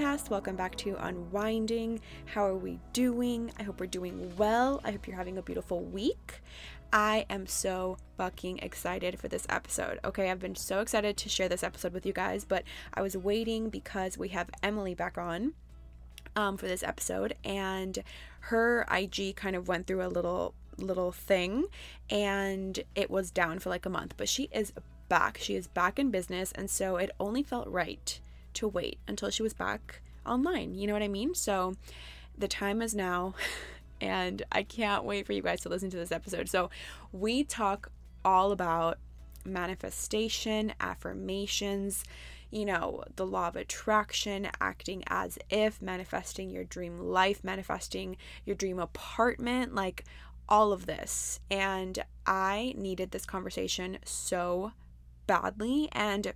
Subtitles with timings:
[0.00, 0.30] podcast.
[0.30, 2.00] Welcome back to Unwinding.
[2.24, 3.52] How are we doing?
[3.58, 4.80] I hope we're doing well.
[4.82, 6.40] I hope you're having a beautiful week.
[6.90, 10.00] I am so fucking excited for this episode.
[10.02, 12.64] Okay, I've been so excited to share this episode with you guys, but
[12.94, 15.52] I was waiting because we have Emily back on
[16.34, 18.02] um, for this episode, and
[18.40, 21.66] her IG kind of went through a little little thing,
[22.08, 24.72] and it was down for like a month, but she is
[25.10, 25.36] back.
[25.38, 28.18] She is back in business, and so it only felt right
[28.54, 30.74] to wait until she was back online.
[30.74, 31.34] You know what I mean?
[31.34, 31.74] So
[32.36, 33.34] the time is now,
[34.00, 36.48] and I can't wait for you guys to listen to this episode.
[36.48, 36.70] So
[37.12, 37.90] we talk
[38.24, 38.98] all about
[39.44, 42.04] manifestation, affirmations,
[42.50, 48.56] you know, the law of attraction, acting as if, manifesting your dream life, manifesting your
[48.56, 50.04] dream apartment, like
[50.48, 51.38] all of this.
[51.50, 54.72] And I needed this conversation so
[55.26, 55.88] badly.
[55.92, 56.32] And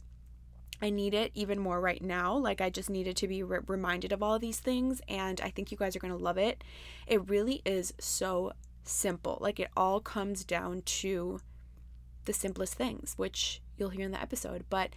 [0.83, 2.37] I need it even more right now.
[2.37, 5.01] Like, I just needed to be re- reminded of all of these things.
[5.09, 6.65] And I think you guys are going to love it.
[7.07, 9.39] It really is so simple.
[9.41, 11.41] Like, it all comes down to
[12.25, 14.65] the simplest things, which you'll hear in the episode.
[14.69, 14.91] But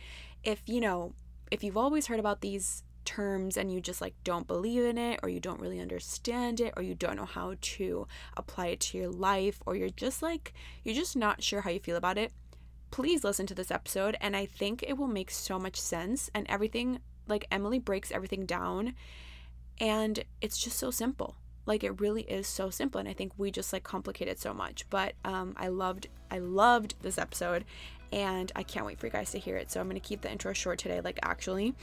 [0.44, 1.14] if, you know,
[1.52, 5.18] if you've always heard about these terms and you just like don't believe in it
[5.24, 8.06] or you don't really understand it or you don't know how to
[8.36, 11.80] apply it to your life or you're just like you're just not sure how you
[11.80, 12.34] feel about it
[12.92, 16.46] please listen to this episode and i think it will make so much sense and
[16.50, 18.94] everything like emily breaks everything down
[19.80, 23.52] and it's just so simple like it really is so simple and i think we
[23.52, 27.64] just like complicate it so much but um i loved i loved this episode
[28.12, 29.72] and I can't wait for you guys to hear it.
[29.72, 31.74] So I'm going to keep the intro short today, like actually,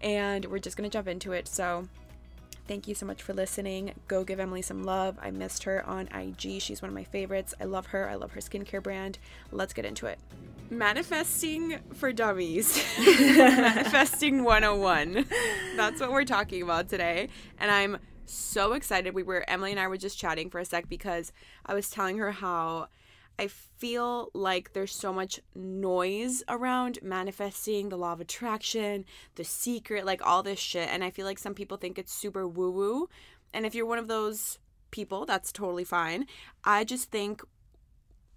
[0.00, 1.48] and we're just going to jump into it.
[1.48, 1.88] So
[2.70, 3.92] thank you so much for listening.
[4.06, 5.18] Go give Emily some love.
[5.20, 6.62] I missed her on IG.
[6.62, 7.52] She's one of my favorites.
[7.60, 8.08] I love her.
[8.08, 9.18] I love her skincare brand.
[9.50, 10.20] Let's get into it.
[10.70, 12.80] Manifesting for dummies.
[13.00, 15.26] Manifesting 101.
[15.74, 17.28] That's what we're talking about today.
[17.58, 19.16] And I'm so excited.
[19.16, 21.32] We were, Emily and I were just chatting for a sec because
[21.66, 22.86] I was telling her how
[23.40, 29.06] I feel like there's so much noise around manifesting, the law of attraction,
[29.36, 30.90] the secret, like all this shit.
[30.90, 33.08] And I feel like some people think it's super woo woo.
[33.54, 34.58] And if you're one of those
[34.90, 36.26] people, that's totally fine.
[36.64, 37.42] I just think,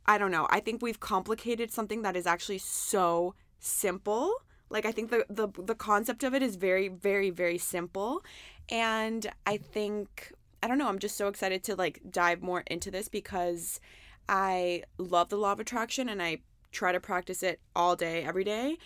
[0.06, 4.34] I don't know, I think we've complicated something that is actually so simple.
[4.70, 8.24] Like I think the, the the concept of it is very, very, very simple.
[8.70, 10.32] And I think
[10.64, 13.82] I don't know, I'm just so excited to like dive more into this because
[14.28, 16.40] I love the law of attraction and I
[16.72, 18.78] try to practice it all day, every day.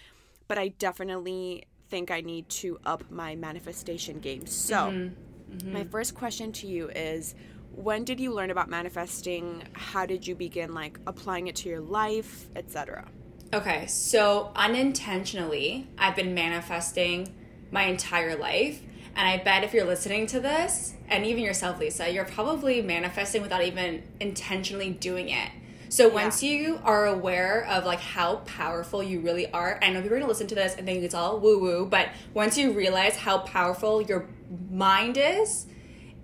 [0.48, 4.46] But I definitely think I need to up my manifestation game.
[4.46, 5.56] So, mm-hmm.
[5.56, 5.74] Mm-hmm.
[5.74, 7.34] my first question to you is
[7.78, 9.64] when did you learn about manifesting?
[9.74, 13.08] How did you begin like applying it to your life, etc.?
[13.54, 17.34] Okay, so unintentionally, I've been manifesting
[17.72, 18.81] my entire life.
[19.18, 23.42] And I bet if you're listening to this, and even yourself, Lisa, you're probably manifesting
[23.42, 25.50] without even intentionally doing it.
[25.90, 26.52] So once yeah.
[26.52, 30.30] you are aware of like how powerful you really are, I know people are gonna
[30.30, 34.04] listen to this and think it's all woo woo, but once you realize how powerful
[34.04, 34.28] your
[34.70, 35.66] mind is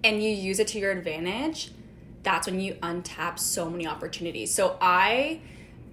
[0.04, 1.72] and you use it to your advantage,
[2.22, 4.54] that's when you untap so many opportunities.
[4.54, 5.42] So I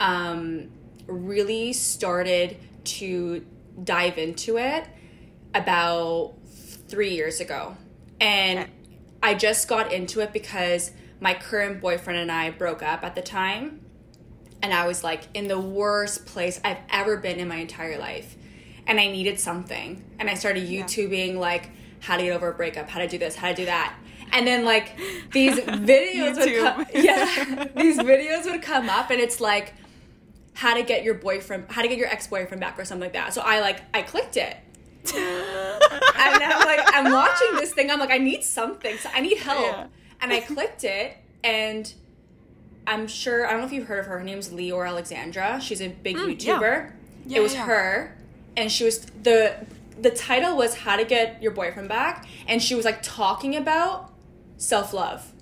[0.01, 0.71] um,
[1.07, 3.47] really started to
[3.83, 4.85] dive into it
[5.55, 6.35] about
[6.91, 7.77] three years ago.
[8.21, 8.71] And okay.
[9.23, 13.23] I just got into it because my current boyfriend and I broke up at the
[13.23, 13.81] time.
[14.63, 18.37] And I was like in the worst place I've ever been in my entire life.
[18.87, 20.05] And I needed something.
[20.19, 21.39] And I started YouTubing yeah.
[21.39, 21.71] like
[22.01, 23.95] how to get over a breakup, how to do this, how to do that.
[24.33, 24.99] And then like
[25.33, 27.67] these videos would come Yeah.
[27.77, 29.75] these videos would come up and it's like
[30.55, 33.33] how to get your boyfriend how to get your ex-boyfriend back or something like that.
[33.33, 34.57] So I like I clicked it
[36.21, 37.91] and I'm like, I'm watching this thing.
[37.91, 38.97] I'm like, I need something.
[38.99, 39.61] So I need help.
[39.61, 39.87] Yeah.
[40.21, 41.93] And I clicked it, and
[42.87, 44.19] I'm sure I don't know if you've heard of her.
[44.19, 45.61] Her name's Leeor Alexandra.
[45.61, 46.93] She's a big mm, YouTuber.
[47.27, 48.17] Yeah, it was her,
[48.57, 49.67] and she was the
[49.99, 54.13] the title was How to Get Your Boyfriend Back, and she was like talking about
[54.57, 55.33] self love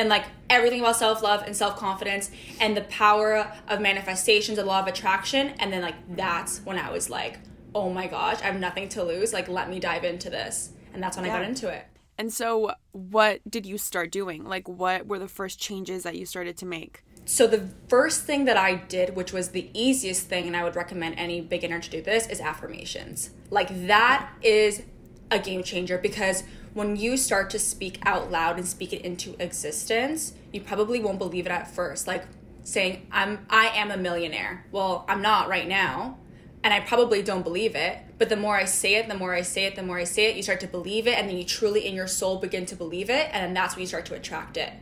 [0.00, 2.30] and like everything about self love and self confidence
[2.60, 5.52] and the power of manifestations, the law of attraction.
[5.58, 7.38] And then, like, that's when I was like,
[7.74, 9.32] oh my gosh, I have nothing to lose.
[9.32, 10.70] Like, let me dive into this.
[10.92, 11.34] And that's when Yeah.
[11.34, 11.86] I got into it.
[12.18, 14.44] And so, what did you start doing?
[14.44, 17.02] Like, what were the first changes that you started to make?
[17.24, 20.76] So, the first thing that I did, which was the easiest thing, and I would
[20.76, 23.30] recommend any beginner to do this, is affirmations.
[23.50, 24.82] Like, that is
[25.30, 26.42] a game changer because
[26.74, 31.18] when you start to speak out loud and speak it into existence, you probably won't
[31.18, 32.06] believe it at first.
[32.06, 32.24] Like
[32.64, 34.66] saying, I'm I am a millionaire.
[34.70, 36.18] Well, I'm not right now.
[36.62, 37.98] And I probably don't believe it.
[38.18, 40.26] But the more I say it, the more I say it, the more I say
[40.26, 42.76] it, you start to believe it, and then you truly in your soul begin to
[42.76, 44.72] believe it, and then that's when you start to attract it.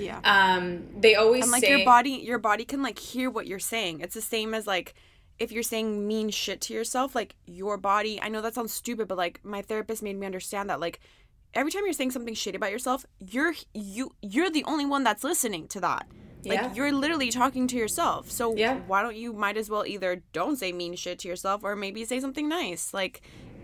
[0.00, 0.20] Yeah.
[0.24, 3.46] Um, they always say and like say your body your body can like hear what
[3.46, 4.94] you're saying it's the same as like
[5.38, 9.08] if you're saying mean shit to yourself like your body i know that sounds stupid
[9.08, 11.00] but like my therapist made me understand that like
[11.54, 15.24] every time you're saying something shitty about yourself you're you you're the only one that's
[15.24, 16.06] listening to that
[16.44, 16.74] like Yeah.
[16.74, 18.76] you're literally talking to yourself so Yeah.
[18.86, 22.04] why don't you might as well either don't say mean shit to yourself or maybe
[22.04, 23.20] say something nice like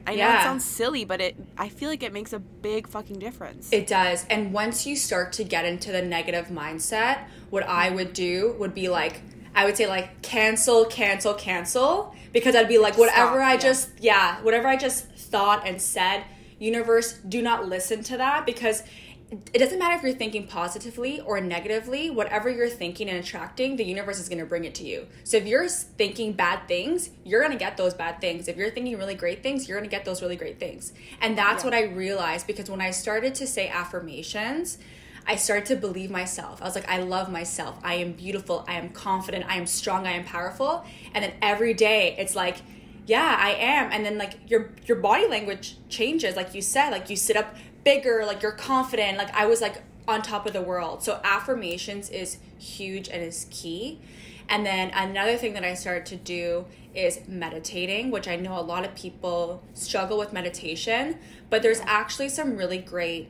[0.07, 0.41] i know Yeah.
[0.41, 3.87] it sounds silly but it i feel like it makes a big fucking difference It
[3.87, 4.27] does.
[4.29, 8.75] And once you start to get into the negative mindset, what I would do would
[8.75, 9.21] be like,
[9.55, 13.59] I would say like cancel, cancel, cancel, because I'd be like, whatever Stop, I yeah.
[13.61, 16.25] just, yeah, whatever I just thought and said,
[16.59, 18.83] universe, do not listen to that because
[19.31, 23.85] it doesn't matter if you're thinking positively or negatively, whatever you're thinking and attracting, the
[23.85, 25.07] universe is going to bring it to you.
[25.25, 28.47] So if you're thinking bad things, you're going to get those bad things.
[28.47, 30.93] If you're thinking really great things, you're going to get those really great things.
[31.21, 34.79] And that's what I realized because when I started to say affirmations,
[35.27, 36.63] I started to believe myself.
[36.63, 37.81] I was like, I love myself.
[37.83, 38.65] I am beautiful.
[38.69, 39.45] I am confident.
[39.49, 40.07] I am strong.
[40.07, 40.85] I am powerful.
[41.15, 42.59] And then every day it's like,
[43.07, 43.91] yeah, I am.
[43.91, 47.57] And then like your your body language changes, like you said, like you sit up
[47.87, 49.17] bigger, like you're confident.
[49.17, 51.05] Like I was like on top of the world.
[51.05, 54.01] So affirmations is huge and is key.
[54.49, 58.63] And then another thing that I started to do is meditating, which I know a
[58.63, 61.19] lot of people struggle with meditation,
[61.49, 63.29] but there's actually some really great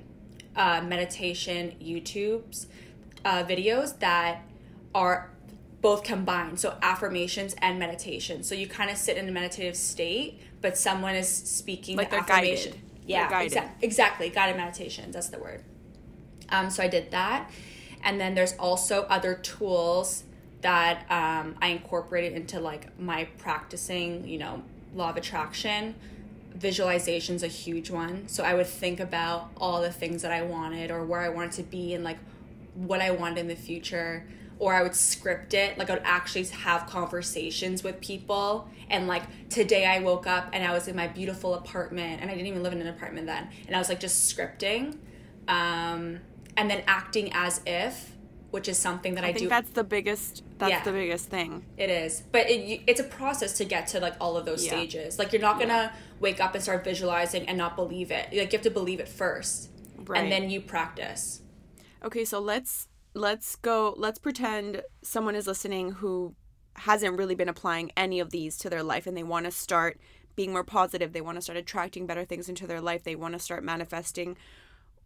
[0.57, 2.67] uh, meditation YouTube's
[3.25, 4.43] uh, videos that
[4.95, 5.31] are
[5.83, 6.59] both combined.
[6.61, 8.43] So affirmations and meditation.
[8.43, 12.17] So you kind of sit in a meditative state, but someone is speaking Like the
[12.21, 12.73] affirmation.
[12.73, 12.86] guided.
[13.07, 14.29] Yeah, exact- exactly.
[14.31, 15.15] Guided meditations.
[15.15, 15.63] That's the word.
[16.49, 17.51] Um, so I did that,
[18.03, 20.25] and then there's also other tools
[20.63, 24.27] that um, I incorporated into like my practicing.
[24.27, 24.63] You know,
[24.95, 25.95] law of attraction.
[26.59, 28.29] Visualization's a huge one.
[28.29, 31.53] So I would think about all the things that I wanted or where I wanted
[31.53, 32.17] to be and like
[32.75, 34.25] what I wanted in the future.
[34.59, 35.77] Or I would script it.
[35.79, 38.71] Like I would actually have conversations with people.
[38.89, 42.35] And like today I woke up and I was in my beautiful apartment and I
[42.35, 43.49] didn't even live in an apartment then.
[43.67, 44.97] And I was like just scripting.
[45.49, 46.21] Um,
[46.57, 48.13] and then acting as if,
[48.51, 49.49] which is something that I, i think do.
[49.49, 50.83] that's the biggest that's Yeah.
[50.85, 54.37] the biggest thing It is, but it, it's a process to get to like all
[54.39, 54.71] of those Yeah.
[54.73, 55.19] stages.
[55.19, 58.29] Like you're not gonna wake up and start visualizing and not believe it.
[58.33, 59.69] Like you have to believe it first,
[60.07, 60.23] Right.
[60.23, 61.43] and then you practice.
[62.03, 66.35] Okay, so let's let's go let's pretend someone is listening who
[66.75, 69.99] hasn't really been applying any of these to their life and they want to start
[70.35, 73.33] being more positive, they want to start attracting better things into their life, they want
[73.33, 74.37] to start manifesting.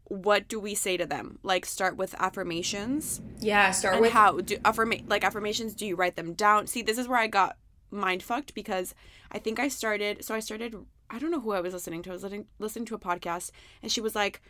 [0.04, 1.38] What do we say to them?
[1.44, 5.94] Like start with affirmations Yeah, start and with how do affirma- like affirmations do you
[5.94, 6.66] write them down?
[6.66, 7.56] See, this is where I got
[7.92, 8.92] mind fucked because
[9.30, 10.74] I think I started so I started
[11.08, 12.10] I don't know who I was listening to.
[12.10, 14.42] I was listening listening to a podcast and she was like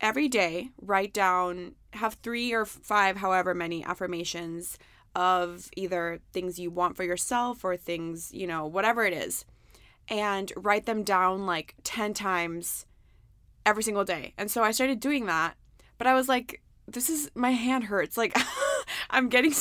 [0.00, 4.78] every day write down have 3 or 5 however many affirmations
[5.14, 9.46] of either things you want for yourself or things, you know, whatever it is.
[10.08, 12.84] And write them down like 10 times
[13.64, 14.34] every single day.
[14.36, 15.56] And so I started doing that,
[15.98, 18.16] but I was like this is my hand hurts.
[18.16, 18.36] Like
[19.10, 19.52] I'm getting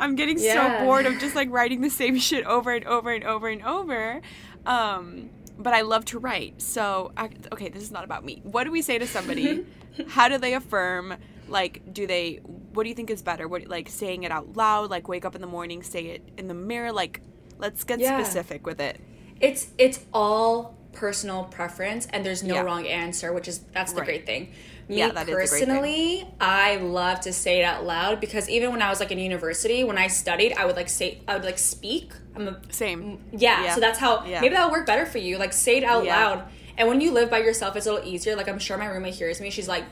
[0.00, 0.78] i'm getting Yeah.
[0.80, 3.62] so bored of just like writing the same shit over and over and over and
[3.62, 4.20] over.
[4.64, 6.60] Um but I love to write.
[6.62, 8.40] So I, okay, this is not about me.
[8.44, 9.64] What do we say to somebody?
[10.08, 11.14] How do they affirm?
[11.48, 12.40] Like, do they?
[12.72, 13.48] What do you think is better?
[13.48, 14.90] What like saying it out loud?
[14.90, 16.92] Like, wake up in the morning, say it in the mirror.
[16.92, 17.20] Like,
[17.58, 18.22] let's get Yeah.
[18.22, 19.00] specific with it.
[19.40, 22.60] it's it's all personal preference, and there's no Yeah.
[22.62, 24.06] wrong answer, which is that's the Right.
[24.06, 24.52] great thing.
[24.88, 25.58] Me Yeah, that is the great thing.
[25.66, 29.18] personally, I love to say it out loud because even when I was like in
[29.18, 32.12] university, when I studied, I would like say I would like speak.
[32.34, 33.18] I'm a Same.
[33.32, 33.74] Yeah, Yeah.
[33.74, 34.40] so that's how Yeah.
[34.40, 35.38] maybe that'll work better for you.
[35.38, 36.44] Like say it out loud.
[36.78, 38.36] And when you live by yourself, it's a little easier.
[38.36, 39.50] Like I'm sure my roommate hears me.
[39.50, 39.84] She's like,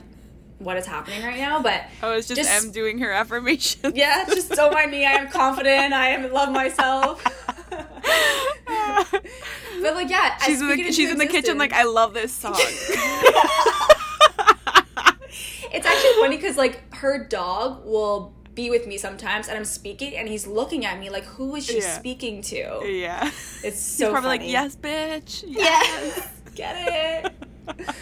[0.59, 3.93] "What is happening right now?" But Oh, it's just, Just- M doing her affirmation.
[3.97, 5.05] yeah, just don't mind me.
[5.05, 5.93] I am confident.
[5.93, 7.25] I am love myself.
[9.83, 12.57] but like yeah, she's in the she's in the kitchen like I love this song.
[15.73, 20.15] It's actually funny because like her dog will be with me sometimes and I'm speaking
[20.17, 21.99] and he's looking at me like who is she Yeah.
[21.99, 22.81] speaking to?
[22.85, 23.29] Yeah.
[23.65, 24.45] It's so He's probably funny.
[24.45, 25.43] like, yes, bitch.
[25.49, 26.29] Yes.
[26.55, 26.77] Get
[27.27, 27.33] it.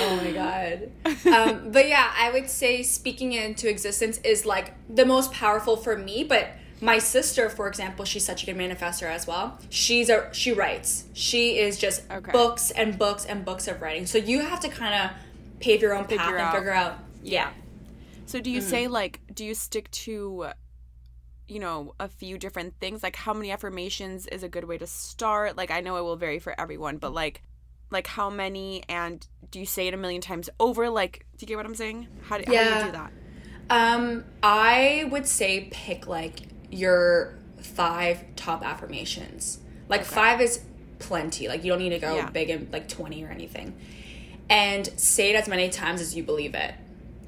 [0.00, 0.90] oh my god.
[1.32, 5.96] Um, but yeah, I would say speaking into existence is like the most powerful for
[5.96, 6.24] me.
[6.24, 6.48] But
[6.80, 9.58] my sister, for example, she's such a good manifester as well.
[9.68, 11.04] She's a she writes.
[11.12, 12.32] She is just Okay.
[12.32, 14.06] books and books and books of writing.
[14.06, 15.10] So you have to kind of
[15.60, 16.98] pave your own path Figure and figure out.
[17.22, 17.50] Yeah.
[18.26, 20.46] So do you say like do you stick to
[21.48, 24.86] you know a few different things like how many affirmations is a good way to
[24.86, 27.42] start like I know it will vary for everyone but like
[27.90, 31.48] like how many and do you say it a million times over like do you
[31.48, 33.12] get what I'm saying how do, how do you do that
[33.68, 39.58] Um, I would say pick like your five top affirmations.
[39.88, 40.60] Like five is
[40.98, 41.48] plenty.
[41.48, 42.30] Like you don't need to go Yeah.
[42.30, 43.74] big and like twenty or anything.
[44.48, 46.74] And say it as many times as you believe it.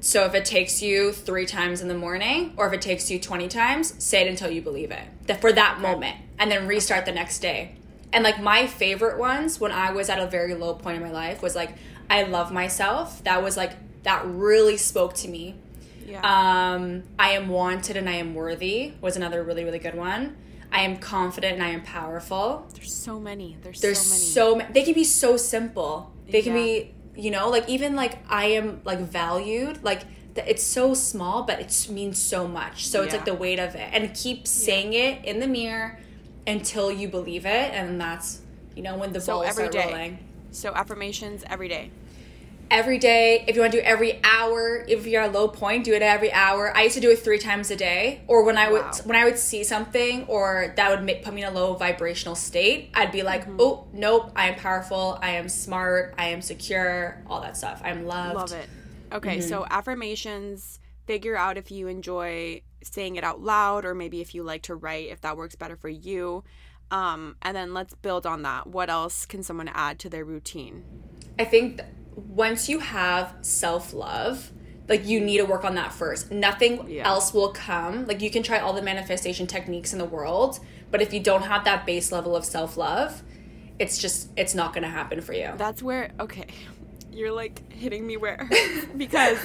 [0.01, 3.19] So if it takes you three times in the morning, or if it takes you
[3.19, 5.03] twenty times, say it until you believe it.
[5.27, 7.75] That for that moment, and then restart the next day.
[8.11, 11.11] And like my favorite ones when I was at a very low point in my
[11.11, 11.71] life was like,
[12.09, 13.23] I love myself.
[13.23, 13.71] That was like
[14.03, 15.55] that really spoke to me.
[16.13, 16.21] Yeah
[16.73, 20.23] Um, I am wanted and I am worthy was another really really good one.
[20.71, 22.47] I am confident and I am powerful.
[22.75, 24.73] there's so many there's, There's so many so many.
[24.73, 25.93] They can be so simple.
[26.33, 26.63] They can Yeah.
[26.63, 26.71] be
[27.25, 30.01] you know like even like I am like valued like.
[30.35, 32.87] It's so small, but it means so much.
[32.87, 35.99] So it's like the weight of it, and keep saying it in the mirror
[36.47, 38.41] until you believe it, and that's
[38.75, 40.17] you know when the So balls every rolling
[40.49, 41.91] so affirmations every day
[42.71, 43.43] every day.
[43.47, 45.93] If you want to do it every hour, if you're at a low point, do
[45.93, 46.75] it every hour.
[46.75, 48.21] I used to do it three times a day.
[48.27, 48.91] Or when I would Wow.
[49.05, 52.35] when I would see something or that would make, put me in a low vibrational
[52.35, 53.57] state, I'd be like, Mm-hmm.
[53.59, 55.19] "Oh, nope, I am powerful.
[55.21, 56.13] I am smart.
[56.17, 57.21] I am secure.
[57.27, 57.81] All that stuff.
[57.83, 58.69] I'm loved." Love it.
[59.11, 59.47] Okay, Mm-hmm.
[59.47, 64.43] so affirmations, figure out if you enjoy saying it out loud or maybe if you
[64.43, 66.43] like to write, if that works better for you.
[66.91, 68.67] Um, and then let's build on that.
[68.67, 70.83] What else can someone add to their routine?
[71.39, 74.51] I think th- once you have self love,
[74.89, 76.31] like you need to work on that first.
[76.31, 77.07] Nothing Yeah.
[77.07, 78.05] else will come.
[78.05, 80.59] Like you can try all the manifestation techniques in the world,
[80.91, 83.23] but if you don't have that base level of self love,
[83.79, 85.51] it's just it's not going to happen for you.
[85.57, 86.47] That's where, okay,
[87.11, 88.49] you're like hitting me where
[88.97, 89.39] because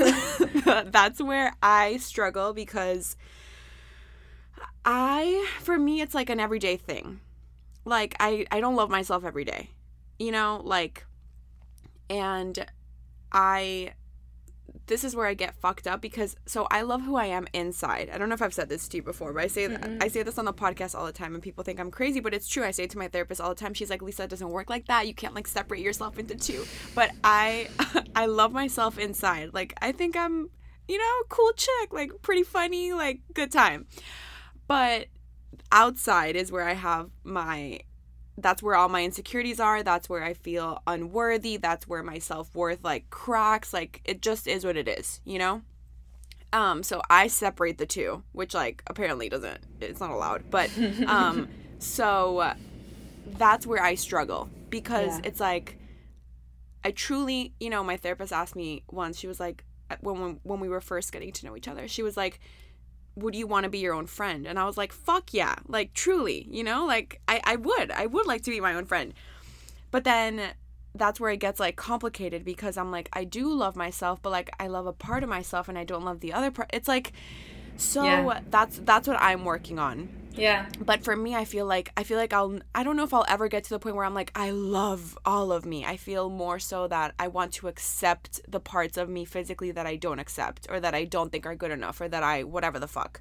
[0.86, 3.16] that's where I struggle because
[4.84, 7.20] I, for me, it's like an everyday thing.
[7.84, 9.70] Like, I, I don't love myself every day,
[10.18, 11.04] you know, like,
[12.10, 12.66] and
[13.32, 13.92] I,
[14.86, 18.10] this is where I get fucked up because so I love who I am inside.
[18.12, 20.08] I don't know if I've said this to you before, but I say that I
[20.08, 22.48] say this on the podcast all the time and people think I'm crazy, but it's
[22.48, 22.64] true.
[22.64, 23.74] I say it to my therapist all the time.
[23.74, 25.06] She's like, "Lisa, it doesn't work like that.
[25.06, 26.64] You can't like separate yourself into two.
[26.94, 27.68] But I
[28.14, 29.50] I love myself inside.
[29.52, 30.50] Like I think I'm,
[30.86, 33.86] you know, cool chick, like pretty funny, like good time.
[34.66, 35.06] But
[35.72, 37.80] outside is where I have my
[38.40, 39.82] that's where all my insecurities are.
[39.82, 41.56] That's where I feel unworthy.
[41.56, 43.72] That's where my self worth like cracks.
[43.74, 45.62] Like it just is what it is, you know?
[46.52, 50.44] Um, so I separate the two, which like apparently doesn't it's not allowed.
[50.50, 50.70] But
[51.06, 52.52] um so
[53.26, 55.28] that's where I struggle because Yeah.
[55.28, 55.76] it's like
[56.84, 59.64] I truly, you know, my therapist asked me once, she was like
[60.00, 62.40] when when, when we were first getting to know each other, she was like
[63.18, 64.46] would you want to be your own friend?
[64.46, 65.56] And I was like, fuck yeah.
[65.66, 67.90] Like, truly, you know, like, I, I would.
[67.90, 69.12] I would like to be my own friend.
[69.90, 70.40] But then
[70.94, 74.50] that's where it gets like complicated because I'm like, I do love myself, but like,
[74.58, 76.70] I love a part of myself and I don't love the other part.
[76.72, 77.12] It's like,
[77.78, 78.40] so Yeah.
[78.50, 80.10] that's that's what I'm working on.
[80.34, 80.66] Yeah.
[80.78, 83.24] But for me, I feel like I feel like I'll I don't know if I'll
[83.28, 85.84] ever get to the point where I'm like I love all of me.
[85.84, 89.86] I feel more so that I want to accept the parts of me physically that
[89.86, 92.78] I don't accept or that I don't think are good enough or that I whatever
[92.78, 93.20] the fuck.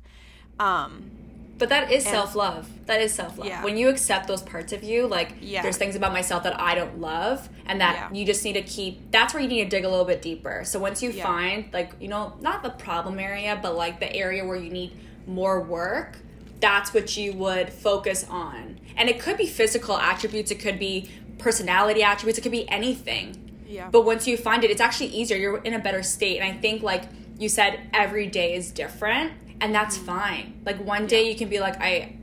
[0.60, 1.12] Um
[1.58, 2.70] But that is self love.
[2.86, 3.48] That is self love.
[3.48, 3.64] Yeah.
[3.64, 5.62] When you accept those parts of you, like Yeah.
[5.64, 8.18] there's things about myself that I don't love, and that Yeah.
[8.20, 9.12] you just need to keep.
[9.12, 10.64] That's where you need to dig a little bit deeper.
[10.66, 14.46] So once you find, like, you know, not the problem area, but like the area
[14.46, 14.92] where you need
[15.26, 16.18] more work,
[16.60, 18.80] that's what you would focus on.
[18.96, 23.36] And it could be physical attributes, it could be personality attributes, it could be anything.
[23.68, 23.90] Yeah.
[23.92, 25.38] But once you find it, it's actually easier.
[25.38, 26.40] You're in a better state.
[26.40, 27.04] And I think, like
[27.38, 30.06] you said, every day is different, and that's Mm-hmm.
[30.06, 30.62] fine.
[30.66, 32.16] Like one day you can be like, I,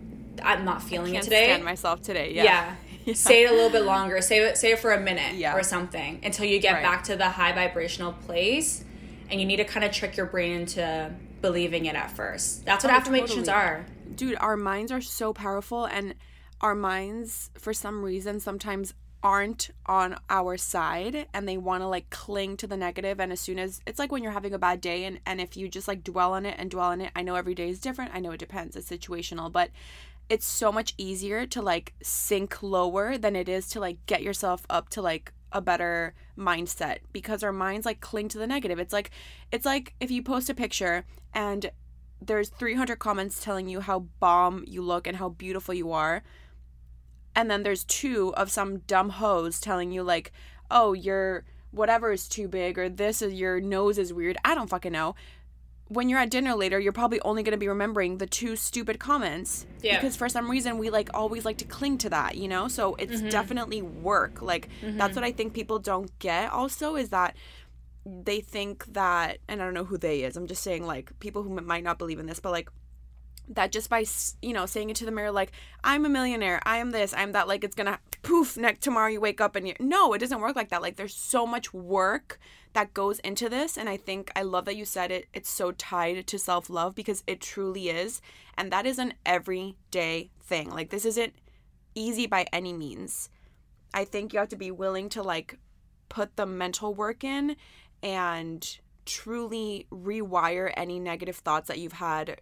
[0.42, 1.44] I'm not feeling it today.
[1.44, 2.32] stand myself today.
[2.34, 2.74] yeah.
[3.04, 3.14] Yeah.
[3.14, 4.20] Say it a little bit longer.
[4.22, 4.56] Say it.
[4.56, 5.54] Say it for a minute Yeah.
[5.54, 6.82] or something until you get Right.
[6.82, 8.82] back to the high vibrational place,
[9.30, 11.12] and you need to kind of trick your brain into
[11.42, 12.64] believing it at first.
[12.64, 13.52] That's what Oh, affirmations totally.
[13.52, 13.86] are.
[14.14, 16.14] dude our minds are so powerful and
[16.60, 22.10] our minds for some reason sometimes aren't on our side and they want to like
[22.10, 24.80] cling to the negative and as soon as it's like when you're having a bad
[24.82, 27.22] day and and if you just like dwell on it and dwell on it I
[27.22, 29.70] know every day is different I know it depends it's situational but
[30.28, 34.66] it's so much easier to like sink lower than it is to like get yourself
[34.68, 38.78] up to like a better mindset because our minds like cling to the negative.
[38.78, 39.10] It's like
[39.52, 41.70] it's like if you post a picture and
[42.20, 46.22] there's 300 comments telling you how bomb you look and how beautiful you are
[47.34, 50.32] and then there's two of some dumb hoes telling you like
[50.70, 54.36] oh your whatever is too big or this is your nose is weird.
[54.44, 55.16] I don't fucking know.
[55.88, 58.98] When you're at dinner later you're probably only going to be remembering the two stupid
[58.98, 59.96] comments Yeah.
[59.96, 62.68] because for some reason we like always like to cling to that you know?
[62.68, 63.28] So it's mm-hmm.
[63.28, 64.40] definitely work.
[64.40, 65.14] Like that's mm-hmm.
[65.14, 67.36] what i think people don't get also is that
[68.06, 71.42] they think that and i don't know who they is i'm just saying like people
[71.42, 72.68] who might not believe in this but like
[73.48, 74.04] that just by
[74.42, 77.32] you know saying it to the mirror like i'm a millionaire i am this i'm
[77.32, 80.40] that like it's gonna poof next tomorrow you wake up and you no it doesn't
[80.40, 82.38] work like that like there's so much work
[82.72, 85.72] that goes into this and i think i love that you said it it's so
[85.72, 88.22] tied to self-love because it truly is
[88.56, 91.34] and that is an everyday thing like this isn't
[91.94, 93.30] easy by any means.
[93.92, 95.58] I think you have to be willing to like
[96.08, 97.56] put the mental work in
[98.02, 102.40] and truly rewire any negative thoughts that you've had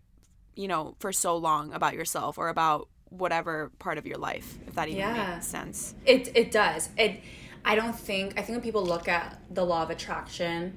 [0.54, 4.74] you know, for so long about yourself or about whatever part of your life, if
[4.74, 5.34] that even Yeah.
[5.34, 5.94] makes sense.
[6.06, 6.88] It it does.
[6.96, 7.20] It
[7.64, 10.74] I don't think I think when people look at the law of attraction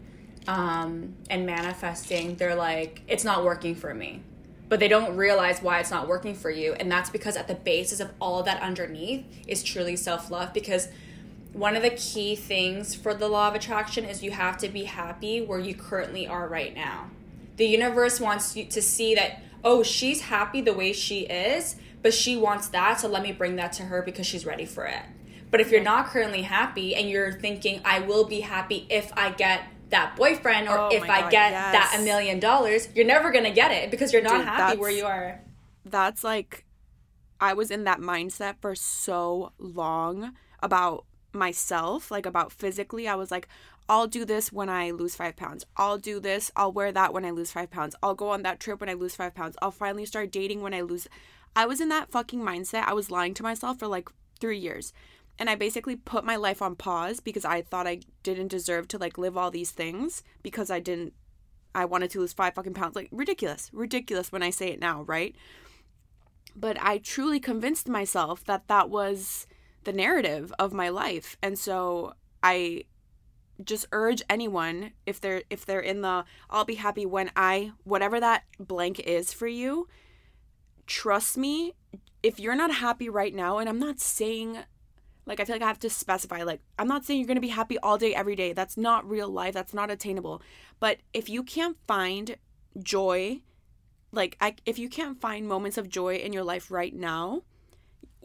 [0.48, 4.22] um, and manifesting, they're like, it's not working for me.
[4.68, 6.74] But they don't realize why it's not working for you.
[6.74, 10.54] And that's because at the basis of all of that underneath is truly self love.
[10.54, 10.90] Because
[11.54, 14.84] one of the key things for the law of attraction is you have to be
[14.84, 17.10] happy where you currently are right now.
[17.58, 22.14] The universe wants you to see that, oh, she's happy the way she is, but
[22.14, 25.02] she wants that, so let me bring that to her because she's ready for it.
[25.52, 29.32] But if you're not currently happy and you're thinking, I will be happy if I
[29.32, 31.72] get that boyfriend or Oh if I God, get yes.
[31.74, 34.92] that a million dollars, you're never gonna get it because you're not Dude, happy where
[34.92, 35.42] you are.
[35.84, 36.66] That's like,
[37.40, 43.08] I was in that mindset for so long about myself, like about physically.
[43.08, 43.48] I was like,
[43.88, 45.66] I'll do this when I lose five pounds.
[45.78, 46.52] I'll do this.
[46.56, 47.96] I'll wear that when I lose five pounds.
[48.02, 49.56] I'll go on that trip when I lose five pounds.
[49.62, 51.08] I'll finally start dating when I lose.
[51.56, 52.86] I was in that fucking mindset.
[52.88, 54.92] I was lying to myself for like three years.
[55.38, 58.98] And I basically put my life on pause because I thought I didn't deserve to
[58.98, 61.14] like live all these things because I didn't
[61.76, 62.96] I wanted to lose five fucking pounds.
[62.96, 63.70] Like ridiculous.
[63.74, 65.36] Ridiculous when I say it now, right?
[66.56, 69.46] But I truly convinced myself that that was
[69.86, 71.38] the narrative of my life.
[71.42, 72.86] And so I
[73.64, 78.20] just urge anyone if they're if they're in the I'll be happy when I whatever
[78.20, 79.88] that blank is for you,
[80.86, 81.74] trust me,
[82.22, 84.58] if you're not happy right now and I'm not saying
[85.26, 87.42] like I feel like I have to specify like I'm not saying you're going to
[87.42, 88.52] be happy all day every day.
[88.52, 89.54] That's not real life.
[89.54, 90.42] That's not attainable.
[90.80, 92.36] But if you can't find
[92.82, 93.42] joy
[94.12, 97.44] like I, if you can't find moments of joy in your life right now,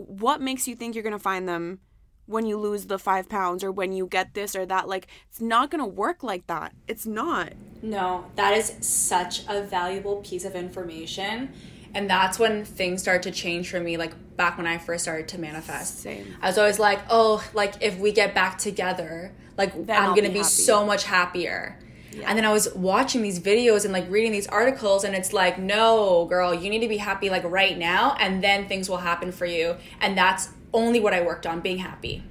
[0.07, 1.81] what makes you think you're going to find them
[2.27, 5.41] when you lose the 5 pounds or when you get this or that like it's
[5.41, 6.73] not going to work like that.
[6.87, 7.53] It's not.
[7.83, 11.53] No, that is such a valuable piece of information.
[11.93, 15.27] And that's when things start to change for me, like back when I first started
[15.29, 15.99] to manifest.
[15.99, 16.37] Same.
[16.41, 20.15] I was always like, oh, like if we get back together, like Then I'm I'll
[20.15, 21.79] gonna be be, so much happier.
[22.25, 25.59] And then I was watching these videos and like reading these articles, and it's like,
[25.59, 29.33] no, girl, you need to be happy like right now, and then things will happen
[29.33, 29.77] for you.
[30.01, 32.23] And that's only what I worked on, being happy.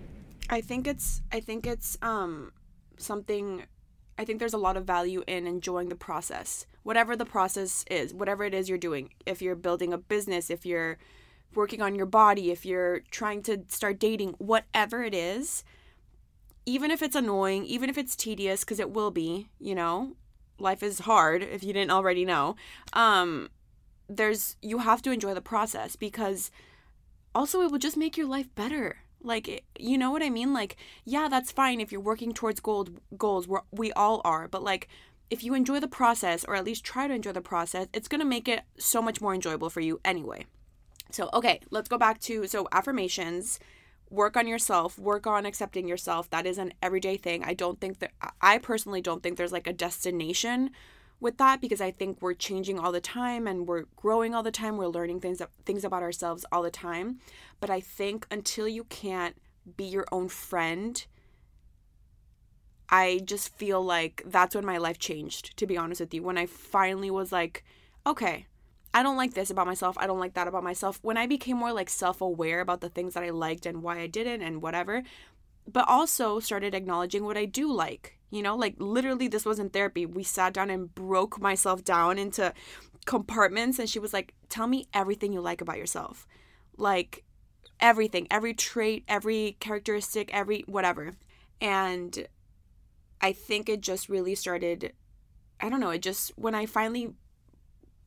[0.49, 2.51] I think it's I think it's um
[2.97, 3.63] something
[4.17, 6.65] I think there's a lot of value in enjoying the process.
[6.83, 9.11] Whatever the process is, whatever it is you're doing.
[9.25, 10.97] If you're building a business, if you're
[11.55, 15.63] working on your body, if you're trying to start dating, whatever it is,
[16.69, 20.15] even if it's annoying, even if it's tedious cuz it will be, you know.
[20.57, 22.55] Life is hard if you didn't already know.
[22.93, 23.49] Um
[24.09, 26.51] there's you have to enjoy the process because
[27.35, 30.75] also it will just make your life better like you know what i mean like
[31.05, 34.87] yeah that's fine if you're working towards gold, goals we we all are but like
[35.29, 38.25] if you enjoy the process or at least try to enjoy the process it's to
[38.25, 40.45] make it so much more enjoyable for you anyway
[41.11, 43.59] so okay let's go back to so affirmations
[44.09, 47.99] work on yourself work on accepting yourself that is an everyday thing i don't think
[47.99, 50.71] that i personally don't think there's like a destination
[51.19, 54.51] with that because I think we're changing all the time and we're growing all the
[54.51, 54.77] time.
[54.77, 57.19] We're learning things things about ourselves all the time.
[57.59, 59.35] But I think until you can't
[59.75, 61.05] be your own friend,
[62.89, 66.23] I just feel like that's when my life changed, to be honest with you.
[66.23, 67.63] When I finally was like,
[68.05, 68.47] okay,
[68.93, 69.97] I don't like this about myself.
[69.99, 70.99] I don't like that about myself.
[71.01, 73.99] When I became more like self aware about the things that I liked and why
[73.99, 75.03] I didn't and whatever,
[75.71, 78.17] but also started acknowledging what I do like.
[78.31, 80.05] You know, like literally, this wasn't therapy.
[80.05, 82.53] We sat down and broke myself down into
[83.05, 86.27] compartments, and she was like, Tell me everything you like about yourself.
[86.77, 87.23] Like,
[87.79, 91.13] everything, every trait, every characteristic, every whatever.
[91.61, 92.27] And
[93.21, 94.93] I think it just really started,
[95.59, 97.13] I don't know, it just, when I finally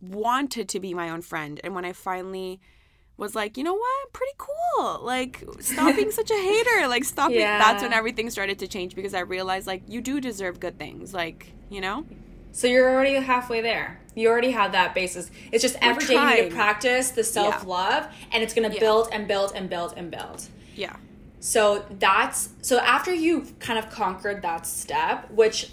[0.02, 2.60] wanted to be my own friend and when I finally
[3.16, 5.00] was like, you know what, pretty cool.
[5.02, 6.88] Like, stop being such a hater.
[6.88, 7.40] Like, stop being.
[7.42, 7.58] Yeah.
[7.58, 11.14] That's when everything started to change because I realized, like, you do deserve good things.
[11.14, 12.04] Like, you know?
[12.52, 14.00] So you're already halfway there.
[14.14, 15.30] You already have that basis.
[15.52, 18.80] It's just every day you need to practice the self love, and it's gonna Yeah.
[18.80, 20.48] build and build and build and build.
[20.74, 20.96] Yeah.
[21.40, 25.70] So that's so after you've kind of conquered that step, which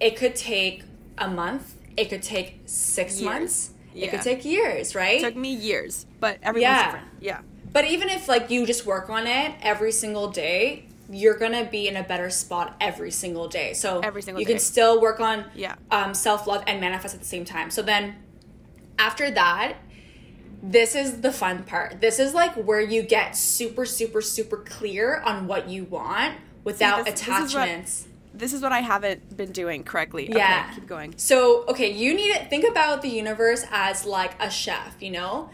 [0.00, 0.84] it could take
[1.18, 3.24] a month, it could take six Years.
[3.24, 5.20] months, it could take years, right?
[5.20, 6.84] It took me years, but everyone's Yeah.
[6.86, 7.06] different.
[7.20, 7.40] Yeah.
[7.72, 11.86] But even if like you just work on it every single day, you're gonna be
[11.88, 13.72] in a better spot every single day.
[13.74, 14.54] So Every single you day.
[14.54, 15.76] can still work on Yeah.
[15.90, 17.70] um, self love and manifest at the same time.
[17.70, 18.16] So then
[18.98, 19.74] after that,
[20.62, 22.00] this is the fun part.
[22.00, 27.04] This is like where you get super, super, super clear on what you want without
[27.04, 28.02] this- this attachments.
[28.02, 28.08] This
[28.52, 30.28] is what I haven't been doing correctly.
[30.30, 30.66] Yeah.
[30.66, 31.14] Okay, keep going.
[31.16, 35.50] So, okay, you need to think about the universe as like a chef, you know?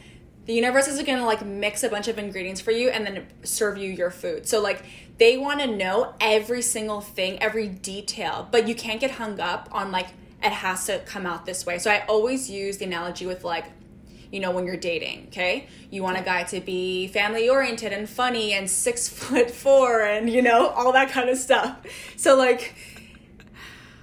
[0.47, 3.27] The universe is going to like mix a bunch of ingredients for you and then
[3.45, 4.49] serve you your food.
[4.49, 4.85] So, like,
[5.18, 9.68] they want to know every single thing, every detail, but you can't get hung up
[9.71, 10.09] on like
[10.42, 11.79] it has to come out this way.
[11.79, 13.66] So, I always use the analogy with like,
[14.33, 15.68] you know, when you're dating, okay?
[15.90, 20.29] You want a guy to be family oriented and funny and six foot four and,
[20.29, 21.77] you know, all that kind of stuff.
[22.16, 22.75] So, like,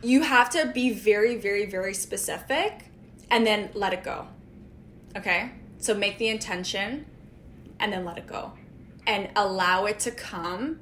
[0.02, 2.86] you have to be very, very, very specific
[3.30, 4.28] and then let it go.
[5.18, 5.52] Okay?
[5.80, 7.06] So make the intention
[7.80, 8.54] and then let it go
[9.08, 10.80] and allow it to come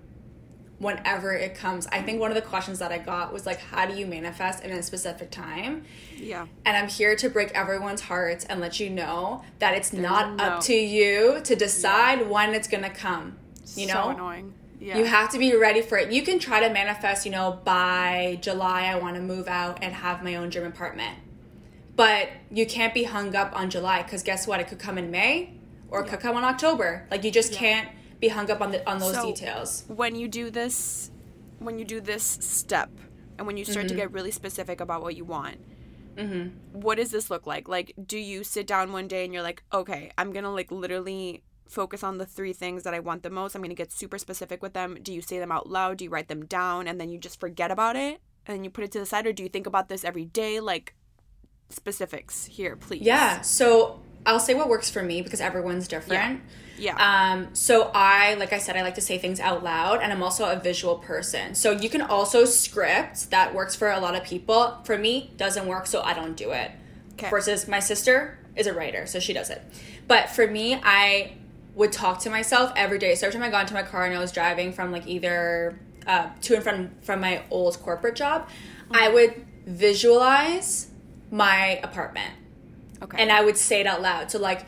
[0.80, 1.88] whenever it comes.
[1.88, 4.64] I think one of the questions that I got was like, how do you manifest
[4.64, 5.86] in a specific time?
[6.16, 6.46] Yeah.
[6.66, 10.44] And I'm here to break everyone's hearts and let you know that it's not no-
[10.44, 13.38] up to you to decide when it's gonna come.
[13.76, 13.94] You know?
[13.94, 14.54] So annoying.
[14.80, 15.00] Yeah.
[15.00, 16.12] You have to be ready for it.
[16.12, 19.92] You can try to manifest, you know, by July, I want to move out and
[19.94, 21.18] have my own dream apartment.
[21.96, 24.60] But you can't be hung up on July because guess what?
[24.60, 25.54] It could come in May
[25.90, 27.08] or it could come in October.
[27.10, 29.84] Like you just can't be hung up on the on those So- details.
[29.88, 31.12] when you do this
[31.60, 32.90] when you do this step
[33.38, 33.96] and when you start Mm-hmm.
[33.96, 35.58] to get really specific about what you want
[36.74, 37.68] what does this look like?
[37.68, 41.44] Like do you sit down one day and you're like okay i'm gonna like literally
[41.68, 43.54] focus on the three things that i want the most.
[43.56, 44.98] I'm gonna get super specific with them.
[45.04, 45.98] Do you say them out loud?
[45.98, 48.20] Do you write them down and then you just forget about it?
[48.48, 49.28] And you put it to the side?
[49.28, 50.60] Or do you think about this every day?
[50.60, 50.96] Like
[51.70, 53.02] specifics here please.
[53.02, 53.42] Yeah.
[53.42, 56.42] So I'll say what works for me because everyone's different.
[56.78, 56.96] yeah
[57.32, 60.22] Um, so I, like I said, I like to say things out loud, and I'm
[60.22, 61.56] also a visual person.
[61.56, 63.32] So you can also script.
[63.32, 64.78] That works for a lot of people.
[64.84, 66.72] For me, doesn't work, so I don't do it.
[67.14, 67.30] Okay.
[67.30, 69.62] Versus my sister is a writer, so she does it.
[70.08, 71.38] But for me, I
[71.74, 73.16] would talk to myself every day.
[73.16, 75.80] So every time I got into my car and I was driving from like either
[76.06, 78.50] uh, to and from from my old corporate job,
[78.92, 80.90] I would visualize
[81.32, 82.34] my apartment
[83.04, 84.32] okay and I would say it out loud.
[84.32, 84.66] So like,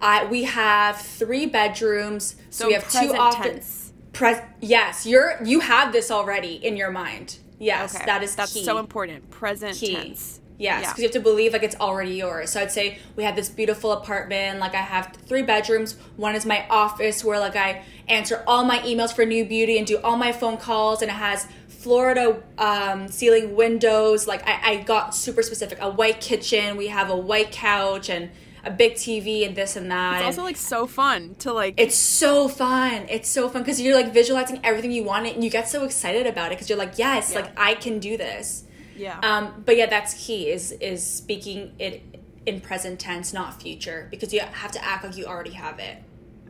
[0.00, 2.36] I we have three bedrooms.
[2.50, 3.92] So, so we have two present office.
[4.12, 7.38] Pres- yes, you're you have this already in your mind.
[7.58, 8.64] Yes, okay that is that's key.
[8.64, 9.94] so important present Key.
[9.94, 10.88] tense Yes, Yeah.
[10.90, 12.50] because you have to believe like it's already yours.
[12.50, 14.60] So I'd say we have this beautiful apartment.
[14.60, 15.96] Like I have three bedrooms.
[16.16, 19.86] One is my office where like I answer all my emails for New Beauty and
[19.86, 21.48] do all my phone calls, and it has
[21.82, 24.26] Florida um, ceiling windows.
[24.26, 25.78] Like I, I got super specific.
[25.80, 26.76] A white kitchen.
[26.76, 28.30] We have a white couch and
[28.64, 30.18] a big TV and this and that.
[30.18, 33.06] It's also like so fun to like it's so fun.
[33.08, 36.26] It's so fun because you're like visualizing everything you want and you get so excited
[36.26, 37.40] about it because you're like, yes, Yeah.
[37.40, 38.64] like I can do this.
[38.96, 39.18] yeah.
[39.22, 42.02] Um, but yeah, that's key is is speaking it
[42.46, 45.96] in present tense, not future, because you have to act like you already have it.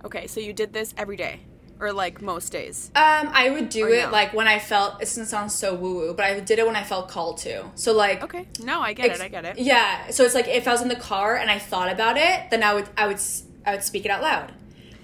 [0.04, 1.40] okay, so you did this every day
[1.82, 2.90] or like most days.
[2.94, 4.10] Um, I would do Or it no?
[4.12, 5.02] like when I felt.
[5.02, 7.64] It sounds so woo woo, but I did it when I felt called to.
[7.74, 8.46] So like, Okay.
[8.62, 9.20] No, I get it.
[9.20, 9.58] I get it.
[9.58, 10.08] Yeah.
[10.10, 12.62] So it's like if I was in the car and I thought about it, then
[12.62, 13.20] I would I would
[13.66, 14.52] I would speak it out loud.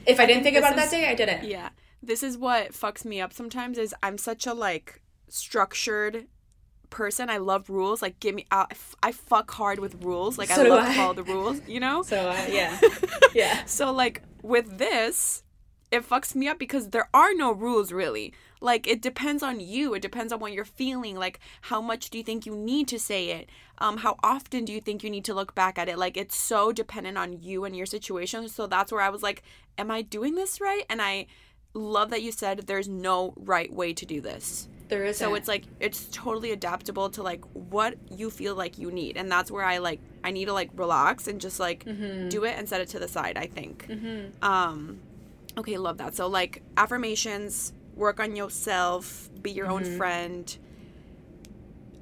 [0.06, 1.44] If I, didn't think this about it is- that day, I didn't.
[1.44, 1.68] Yeah.
[2.02, 6.26] This is what fucks me up sometimes is I'm such a like structured
[6.90, 7.28] person.
[7.28, 8.00] I love rules.
[8.00, 8.66] Like give me I,
[9.02, 10.38] I fuck hard with rules.
[10.38, 10.94] Like So I love I.
[10.94, 12.02] follow the rules, you know?
[12.12, 12.78] So uh, yeah,
[13.34, 13.64] yeah.
[13.66, 15.42] So like with this,
[15.90, 18.33] it fucks me up because there are no rules really.
[18.61, 19.94] Like it depends on you.
[19.94, 21.16] It depends on what you're feeling.
[21.16, 23.48] Like how much do you think you need to say it?
[23.79, 25.96] Um, how often do you think you need to look back at it?
[25.98, 28.48] Like it's so dependent on you and your situation.
[28.48, 29.42] So that's where I was like,
[29.79, 30.85] am I doing this right?
[30.90, 31.27] And I
[31.74, 34.68] love that you said there's no right way to do this.
[34.88, 38.90] There is So it's like it's totally adaptable to like what you feel like you
[38.90, 42.31] need, and that's where I like I need to like relax and just like Mm-hmm.
[42.31, 43.37] do it and set it to the side.
[43.37, 43.85] I think.
[43.87, 44.20] Hmm.
[44.42, 45.01] Um,
[45.58, 46.14] okay, love that.
[46.14, 49.74] So like affirmations, work on yourself, be your Mm-hmm.
[49.74, 50.58] own friend.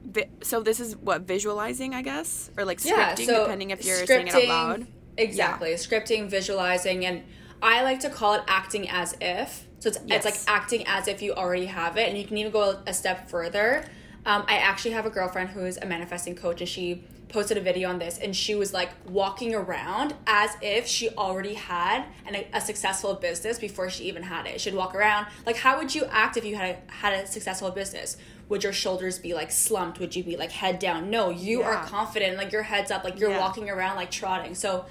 [0.04, 4.28] Vi- so this is what visualizing, I guess, or like scripting, depending if you're saying
[4.28, 4.86] it out scripting- loud.
[5.18, 7.22] Exactly, scripting, visualizing, and
[7.62, 9.66] I like to call it acting as if.
[9.78, 12.52] So it's, it's like acting as if you already have it, and you can even
[12.52, 13.84] go a step further.
[14.26, 17.88] Um, I actually have a girlfriend who's a manifesting coach, and she posted a video
[17.88, 22.60] on this, and she was like walking around as if she already had an, a
[22.60, 24.60] successful business before she even had it.
[24.60, 27.70] She'd walk around like, how would you act if you had a, had a successful
[27.70, 28.16] business?
[28.48, 29.98] Would your shoulders be like slumped?
[30.00, 31.10] Would you be like head down?
[31.10, 33.40] No, you are confident, like your head's up, like you're Yeah.
[33.40, 34.54] walking around like trotting.
[34.54, 34.86] So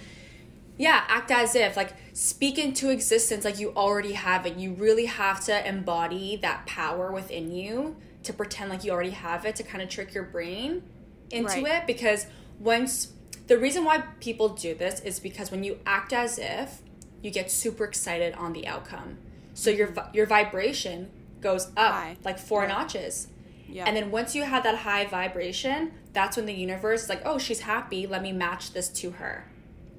[0.77, 4.57] yeah, act as if like speak into existence like you already have it.
[4.57, 7.95] You really have to embody that power within you
[8.25, 10.83] to pretend like you already have it to kind of trick your brain
[11.31, 11.81] into Right.
[11.81, 12.25] it because
[12.59, 13.13] once
[13.47, 16.81] the reason why people do this is because when you act as if
[17.21, 19.17] you get super excited on the outcome.
[19.55, 20.15] So your mm-hmm.
[20.15, 21.09] your vibration
[21.41, 22.17] goes up High.
[22.23, 22.67] like four Yeah.
[22.69, 23.27] notches.
[23.67, 23.85] Yeah.
[23.87, 27.39] And then once you have that high vibration, that's when the universe is like, "Oh,
[27.39, 28.05] she's happy.
[28.05, 29.49] Let me match this to her."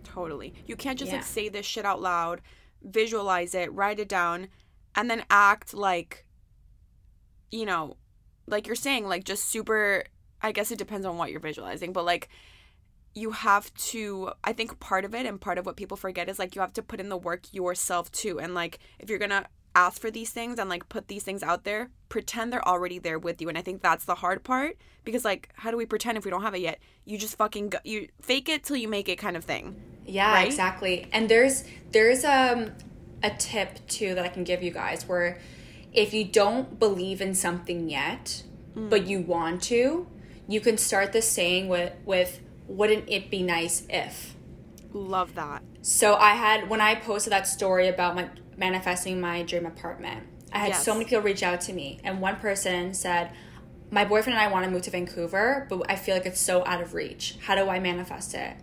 [0.04, 0.54] Totally.
[0.66, 1.18] You can't just Yeah.
[1.18, 2.42] like say this shit out loud,
[2.80, 4.48] visualize it, write it down,
[4.94, 6.24] and then act like,
[7.50, 7.96] you know,
[8.46, 10.04] like you're saying, like just super.
[10.42, 12.28] I guess it depends on what you're visualizing, but like
[13.14, 14.32] you have to.
[14.44, 16.72] I think part of it and part of what people forget is like you have
[16.74, 18.38] to put in the work yourself too.
[18.40, 21.64] And like if you're gonna ask for these things and like put these things out
[21.64, 23.48] there, pretend they're already there with you.
[23.48, 26.30] And I think that's the hard part because like how do we pretend if we
[26.30, 26.78] don't have it yet?
[27.04, 29.76] You just fucking go, you fake it till you make it kind of thing.
[30.04, 30.46] Yeah, Right?
[30.46, 31.08] exactly.
[31.12, 32.72] And there's there's um
[33.22, 35.38] a tip too that I can give you guys where
[35.96, 38.42] if you don't believe in something yet,
[38.76, 38.88] mm.
[38.88, 40.06] but you want to,
[40.46, 44.34] you can start this saying with with wouldn't it be nice if?
[44.92, 45.62] Love that.
[45.82, 50.26] So I had when I posted that story about my manifesting my dream apartment.
[50.52, 53.30] I had so many people reach out to me, and one person said,
[53.90, 56.64] "My boyfriend and I want to move to Vancouver, but I feel like it's so
[56.66, 57.36] out of reach.
[57.42, 58.54] How do I manifest it?"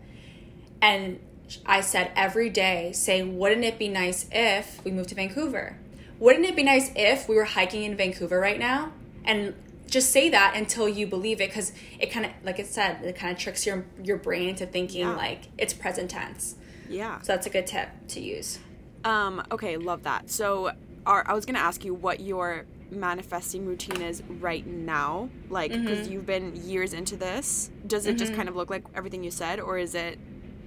[0.82, 1.20] And
[1.66, 5.78] I said every day, say, "Wouldn't it be nice if we moved to Vancouver?
[6.20, 8.92] Wouldn't it be nice if we were hiking in Vancouver right now?"
[9.26, 9.54] And
[9.90, 13.16] just say that until you believe it, because it kind of, like i said, it
[13.16, 15.16] kind of tricks your your brain into thinking Yeah.
[15.16, 16.56] like it's present tense.
[16.90, 17.22] Yeah.
[17.22, 18.60] So that's a good tip to use.
[19.04, 20.30] Um, okay, love that.
[20.30, 20.72] So,
[21.06, 26.08] are, I was gonna ask you what your manifesting routine is right now, like because
[26.08, 27.70] you've been years into this.
[27.88, 30.18] Does it just kind of look like everything you said, or is it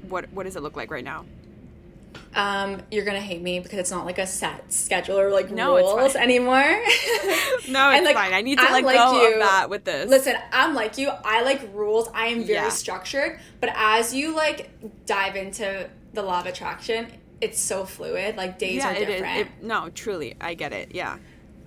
[0.08, 1.24] what what does it look like right now?
[2.34, 5.76] Um, you're gonna hate me because it's not like a set schedule or like No,
[5.76, 6.62] rules anymore.
[7.68, 8.32] No, it's like, fine.
[8.32, 9.34] I need to I'm let like go you.
[9.34, 10.08] of that with this.
[10.08, 11.08] Listen, I'm like you.
[11.24, 12.08] I like rules.
[12.14, 12.68] I am very Yeah.
[12.68, 13.40] structured.
[13.60, 14.70] But as you like
[15.04, 17.08] dive into the law of attraction,
[17.40, 18.36] it's so fluid.
[18.36, 19.38] Like days yeah, are different.
[19.38, 20.94] It, no, truly, I get it.
[20.94, 21.18] Yeah.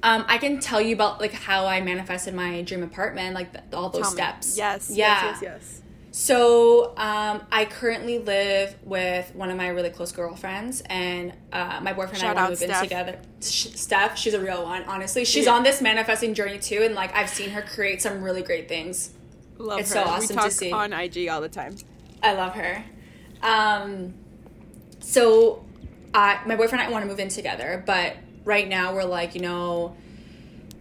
[0.03, 3.77] um, I can tell you about like how I manifested my dream apartment, like the,
[3.77, 4.57] all those Tell steps.
[4.57, 4.89] Yes.
[4.89, 5.23] Yeah.
[5.31, 5.39] Yes.
[5.41, 5.61] Yes.
[5.61, 5.81] yes.
[6.19, 11.93] So um, I currently live with one of my really close girlfriends, and uh, my
[11.93, 12.81] boyfriend Shout and I to Steph.
[12.83, 13.19] together.
[13.41, 14.83] Sh- Steph, she's a real one.
[14.83, 15.53] Honestly, she's Yeah.
[15.53, 19.11] on this manifesting journey too, and like I've seen her create some really great things.
[19.57, 20.03] Love It's her.
[20.03, 20.71] so awesome we to talk see.
[20.73, 21.77] on IG all the time.
[22.21, 22.83] I love her.
[23.41, 24.13] Um,
[24.99, 25.63] so
[26.13, 29.35] I, my boyfriend and I want to move in together, but right now we're like,
[29.35, 29.95] you know,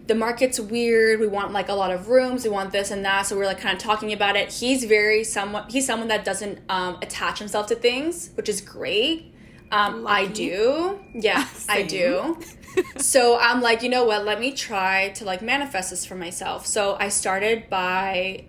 [0.09, 1.21] the market's weird.
[1.21, 2.43] We want like a lot of rooms.
[2.43, 3.27] We want this and that.
[3.27, 4.51] So we're like kind of talking about it.
[4.51, 5.69] He's very someone.
[5.69, 9.35] He's someone that doesn't um, attach himself to things, which is great.
[9.71, 10.99] Um, I do.
[11.15, 12.41] Yeah, I do.
[12.97, 14.25] so I'm like, you know what?
[14.25, 16.67] Let me try to like manifest this for myself.
[16.67, 18.47] So I started by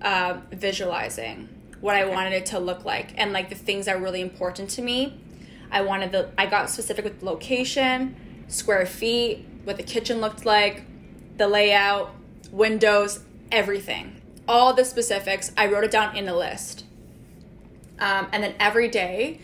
[0.00, 1.50] uh, visualizing
[1.82, 4.70] what I wanted it to look like and like the things that were really important
[4.70, 5.20] to me.
[5.70, 8.16] I wanted the I got specific with location,
[8.48, 10.84] square feet, what the kitchen looked like,
[11.36, 12.14] the layout,
[12.50, 14.20] windows, everything.
[14.48, 15.52] All the specifics.
[15.56, 16.84] I wrote it down in a list.
[17.98, 19.40] Um, and then every day,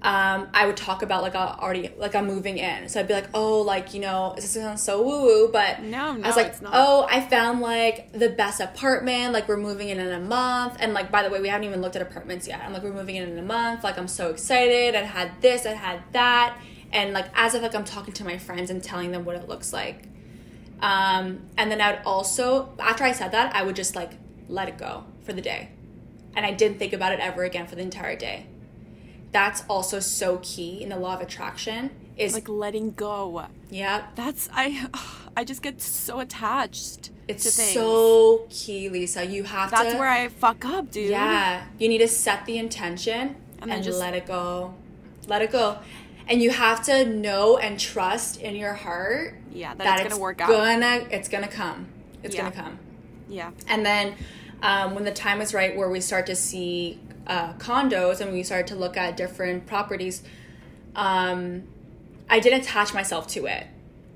[0.00, 2.88] um, I would talk about like a already like I'm moving in.
[2.88, 6.12] So I'd be like, oh, like you know, this sounds so woo woo, but No,
[6.22, 9.32] I was like, oh, I found like the best apartment.
[9.32, 11.80] Like we're moving in in a month, and like by the way, we haven't even
[11.80, 12.62] looked at apartments yet.
[12.64, 13.82] I'm like, we're moving in in a month.
[13.82, 14.94] Like I'm so excited.
[14.94, 16.56] I had this, I had that,
[16.92, 19.48] and like as if like I'm talking to my friends and telling them what it
[19.48, 20.04] looks like.
[20.80, 24.12] Um, and then I would also after I said that, I would just like
[24.48, 25.70] let it go for the day,
[26.34, 28.46] and I didn't think about it ever again for the entire day
[29.32, 33.46] that's also so key in the law of attraction is like letting go.
[33.70, 34.06] yeah.
[34.14, 34.88] That's I
[35.36, 39.24] I just get so attached It's so key, Lisa.
[39.24, 41.10] You have That's to That's where I fuck up, dude.
[41.10, 41.64] Yeah.
[41.78, 44.74] You need to set the intention And and, then just- let it go.
[45.26, 45.78] Let it go.
[46.28, 50.40] And you have to know and trust in your heart Yeah, that it's gonna work
[50.40, 50.48] out.
[50.48, 51.88] Gonna, it's gonna come.
[52.22, 52.42] It's Yeah.
[52.42, 52.78] gonna come.
[53.28, 53.50] Yeah.
[53.66, 54.14] And then
[54.62, 58.42] um, when the time is right, where we start to see uh, condos and we
[58.42, 60.22] start to look at different properties,
[60.94, 61.62] um,
[62.28, 63.66] I didn't attach myself to it.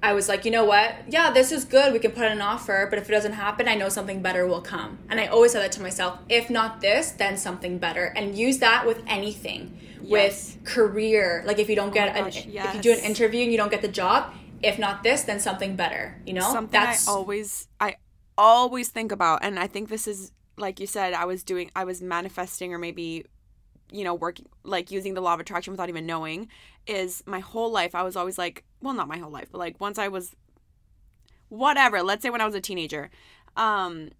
[0.02, 0.94] I was like, you know what?
[1.08, 1.92] Yeah, this is good.
[1.92, 4.46] We can put in an offer, but if it doesn't happen, I know something better
[4.46, 4.98] will come.
[5.08, 8.06] And I always said that to myself if not this, then something better.
[8.16, 9.78] And use that with anything.
[10.02, 10.56] Yes.
[10.56, 11.44] With career.
[11.46, 13.52] Like if you don't oh get my an gosh, if you do an interview and
[13.52, 16.20] you don't get the job, if not this, then something better.
[16.26, 16.52] You know?
[16.52, 17.96] Something I always I
[18.36, 21.84] always think about and I think this is like you said I was doing I
[21.84, 23.26] was manifesting or maybe
[23.92, 26.48] you know working like using the law of attraction without even knowing
[26.86, 29.80] is my whole life I was always like well not my whole life but like
[29.80, 30.34] once I was
[31.48, 33.10] whatever let's say when I was a teenager
[33.56, 34.10] um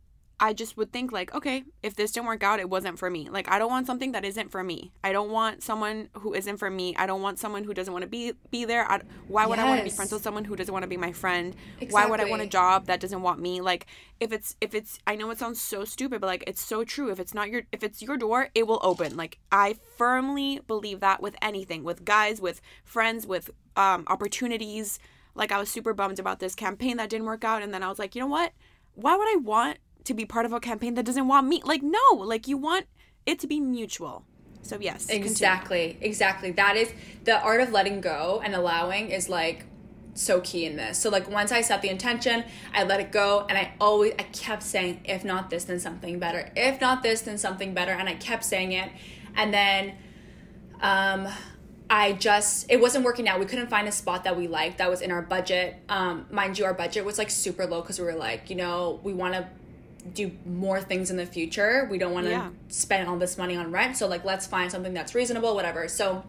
[0.42, 3.28] I just would think like okay if this didn't work out it wasn't for me.
[3.30, 4.90] Like I don't want something that isn't for me.
[5.04, 6.96] I don't want someone who isn't for me.
[6.96, 8.84] I don't want someone who doesn't want to be be there.
[8.90, 10.96] I, why would I want to be friends with someone who doesn't want to be
[10.96, 11.54] my friend?
[11.90, 13.60] Why would I want a job that doesn't want me?
[13.60, 13.86] Like
[14.18, 17.12] if it's if it's I know it sounds so stupid but like it's so true.
[17.12, 19.16] If it's not your if it's your door it will open.
[19.16, 24.98] Like I firmly believe that with anything with guys with friends with um opportunities.
[25.36, 27.88] Like I was super bummed about this campaign that didn't work out and then I
[27.88, 28.52] was like you know what?
[28.96, 31.82] Why would I want to be part of a campaign that doesn't want me like
[31.82, 32.86] no like you want
[33.26, 34.24] it to be mutual
[34.62, 35.26] so yes continue.
[35.26, 36.52] Exactly, exactly.
[36.52, 36.92] That is
[37.24, 39.64] the art of letting go and allowing is like
[40.14, 40.98] so key in this.
[40.98, 44.22] So like once I set the intention, I let it go and I always I
[44.24, 46.50] kept saying if not this then something better.
[46.56, 48.90] If not this then something better and I kept saying it.
[49.34, 49.94] And then
[50.80, 51.28] um
[51.90, 53.40] I just it wasn't working out.
[53.40, 55.76] We couldn't find a spot that we liked that was in our budget.
[55.88, 59.00] Um mind you our budget was like super low cuz we were like, you know,
[59.02, 59.48] we want to
[60.14, 61.86] do more things in the future.
[61.90, 62.50] We don't want to Yeah.
[62.68, 63.96] spend all this money on rent.
[63.96, 65.86] So like let's find something that's reasonable, whatever.
[65.88, 66.24] So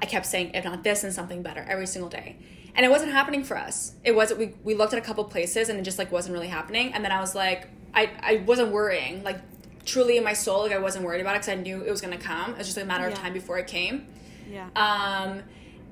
[0.00, 2.36] I kept saying, if not this, then something better every single day.
[2.74, 3.92] And it wasn't happening for us.
[4.04, 6.48] It wasn't we, we looked at a couple places and it just like wasn't really
[6.48, 6.92] happening.
[6.92, 9.24] And then I was like, I, I wasn't worrying.
[9.24, 9.38] Like
[9.84, 12.00] truly in my soul, like I wasn't worried about it because I knew it was
[12.00, 12.52] gonna come.
[12.52, 14.06] It was just a matter of time before it came.
[14.50, 15.42] yeah Um,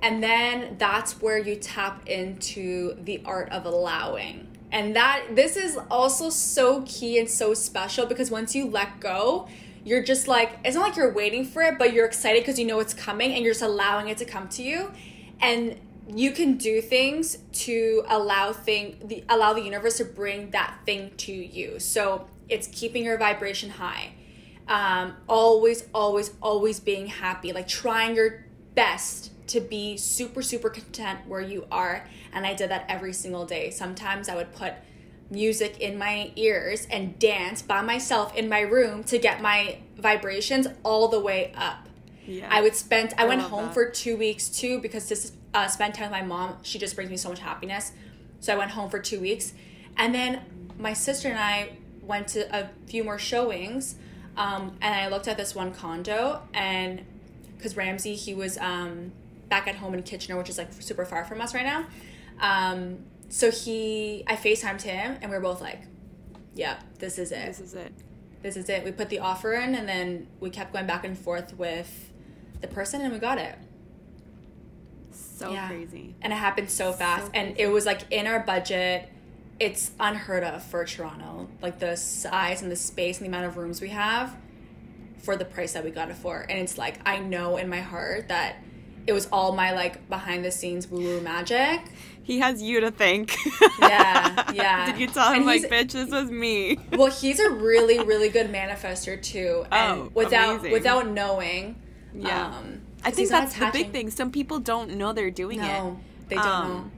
[0.03, 4.49] and then that's where you tap into the art of allowing.
[4.75, 9.49] And that this is also so key and so special because once you let go,
[9.85, 12.67] you're just like it's not like you're waiting for it, but you're excited because you
[12.67, 14.91] know it's coming and you're just allowing it to come to you.
[15.41, 20.81] And you can do things to allow thing the allow the universe to bring that
[20.85, 21.79] thing to you.
[21.79, 24.13] So it's keeping your vibration high
[24.69, 31.21] um, always, always, always being happy, like trying your best to be super, super content
[31.27, 32.07] where you are.
[32.35, 33.71] And I did that every single day.
[33.71, 34.75] Sometimes I would put
[35.31, 40.67] music in my ears and dance by myself in my room to get my vibrations
[40.83, 41.89] all the way up.
[42.27, 43.15] yeah I would spend.
[43.19, 43.75] I, went home that.
[43.75, 45.17] for two weeks too because to
[45.55, 47.93] uh, spend time with my mom, she just brings me so much happiness.
[48.41, 49.55] So I went home for two weeks,
[49.97, 50.43] and then
[50.79, 51.71] my sister and I
[52.03, 53.97] went to a few more showings,
[54.37, 57.03] um, and I looked at this one condo, and
[57.57, 59.13] because Ramsey he was um,
[59.49, 61.87] back at home in Kitchener, which is like super far from us right now.
[62.41, 65.83] Um, so he, I Facetimed him, and we are both like,
[66.55, 67.93] "Yeah, this is it this is it
[68.43, 68.85] this is it.
[68.85, 72.13] We put the offer in and then we kept going back and forth with
[72.61, 73.57] the person and we got it.
[75.11, 75.69] so Yeah.
[75.69, 77.31] crazy And it happened so fast.
[77.35, 79.09] and it was like in our budget.
[79.61, 81.49] It's unheard of for Toronto.
[81.63, 84.37] Like the size and the space and the amount of rooms we have
[85.23, 86.41] for the price that we got it for.
[86.41, 88.57] And it's like I know in my heart that
[89.07, 91.81] it was all my like behind the scenes woo woo magic.
[92.23, 93.37] he has you to thank
[93.79, 94.87] Yeah, yeah.
[94.91, 98.29] did you tell him And like bitch this was me Well, he's a really, really
[98.31, 99.65] good manifester too.
[99.71, 100.73] And Oh, without amazing.
[100.73, 101.77] without knowing.
[102.15, 102.47] Yeah.
[102.47, 104.11] Um, I think that's the big thing.
[104.11, 106.29] Some people don't know they're doing No, it.
[106.31, 106.91] they don't Um, know.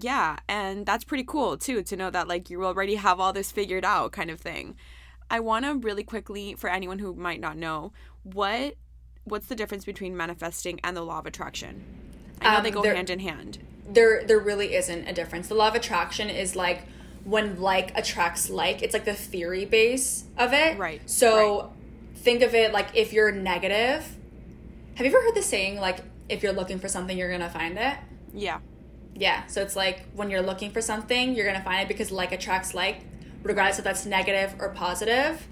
[0.00, 3.52] Yeah, and that's pretty cool too to know that like you already have all this
[3.52, 4.74] figured out kind of thing.
[5.30, 8.74] I want to really quickly for anyone who might not know, what
[9.24, 11.84] what's the difference between manifesting and the law of attraction?
[12.40, 13.58] I know Um, they go they're- hand in hand.
[13.88, 15.48] There, there really isn't a difference.
[15.48, 16.82] The law of attraction is like
[17.24, 18.82] when like attracts like.
[18.82, 20.78] It's like the theory base of it.
[20.78, 21.72] Right, So
[22.16, 24.16] think of it like if you're negative.
[24.94, 25.98] Have you ever heard the saying like
[26.28, 27.94] if you're looking for something, you're gonna find it?
[28.32, 28.58] Yeah.
[29.14, 29.46] Yeah.
[29.46, 32.74] So it's like when you're looking for something, you're gonna find it because like attracts
[32.74, 33.00] like,
[33.42, 35.46] regardless if that's negative or positive.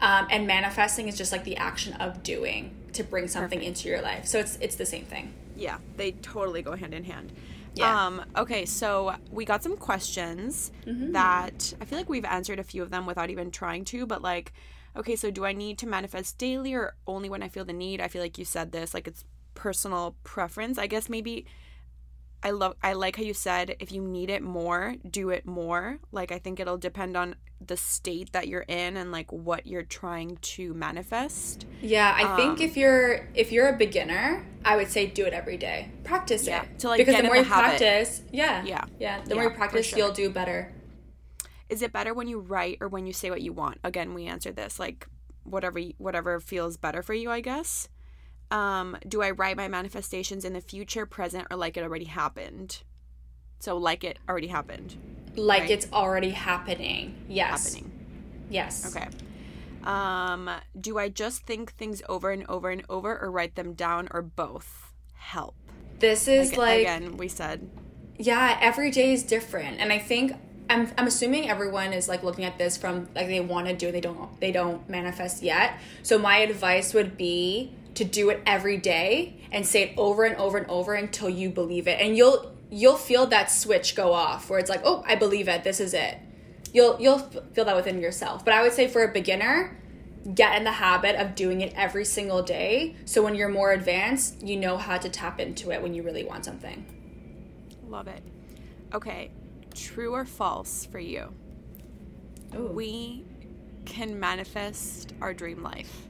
[0.00, 4.02] Um, and manifesting is just like the action of doing to bring something into your
[4.02, 4.26] life.
[4.26, 5.32] So it's it's the same thing.
[5.56, 7.32] Yeah, they totally go hand in hand.
[7.74, 8.06] Yeah.
[8.06, 12.82] Um, okay, so we got some questions that I feel like we've answered a few
[12.82, 14.52] of them without even trying to, but like,
[14.96, 18.00] okay, so do I need to manifest daily or only when I feel the need?
[18.00, 19.24] I feel like you said this, like it's
[19.54, 20.78] personal preference.
[20.78, 21.46] I guess maybe
[22.42, 25.98] I love I like how you said if you need it more, do it more.
[26.10, 29.82] Like I think it'll depend on the state that you're in and like what you're
[29.82, 31.66] trying to manifest.
[31.82, 35.32] Yeah, I Um, think if you're if you're a beginner, I would say do it
[35.32, 35.90] every day.
[36.04, 36.78] Practice Yeah, it.
[36.80, 37.78] to, like, because get the more the you habit.
[37.78, 38.84] practice, yeah, Yeah.
[38.98, 39.98] yeah, the Yeah, more you practice, sure.
[39.98, 40.72] you'll do better.
[41.68, 44.26] is it better when you write or when you say what you want again we
[44.26, 45.06] answered this like
[45.44, 47.88] whatever whatever feels better for you i guess
[48.50, 52.82] um do i write my manifestations in the future present or like it already happened
[53.60, 54.96] so like it already happened
[55.36, 55.70] Like Right.
[55.70, 57.14] it's already happening.
[57.28, 57.74] Yes.
[57.74, 57.92] happening
[58.50, 58.94] Yes.
[58.96, 59.08] okay
[59.84, 64.08] um do i just think things over and over and over or write them down
[64.10, 65.54] or both help
[66.00, 67.70] This is Like, like again we said
[68.18, 70.32] yeah every day is different and i think
[70.68, 73.88] i'm, I'm assuming everyone is like looking at this from like they want to do
[73.88, 78.42] it they don't they don't manifest yet so my advice would be to do it
[78.44, 82.16] every day and say it over and over and over until you believe it and
[82.18, 85.64] you'll you'll feel that switch go off where it's like oh i believe it.
[85.64, 86.18] This is it.
[86.72, 88.44] You'll you'll feel that within yourself.
[88.44, 89.76] But i would say for a beginner
[90.34, 92.94] get in the habit of doing it every single day.
[93.06, 96.24] So when you're more advanced you know how to tap into it when you really
[96.24, 96.86] want something.
[97.88, 98.22] Love it.
[98.92, 99.30] Okay
[99.74, 101.32] true or false for you?
[102.52, 103.24] We
[103.84, 106.08] can manifest our dream life.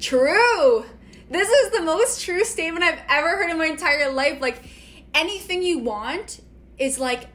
[0.00, 0.84] True.
[1.30, 4.40] This is the most true statement I've ever heard in my entire life.
[4.40, 4.62] Like
[5.16, 6.40] anything you want
[6.78, 7.28] is like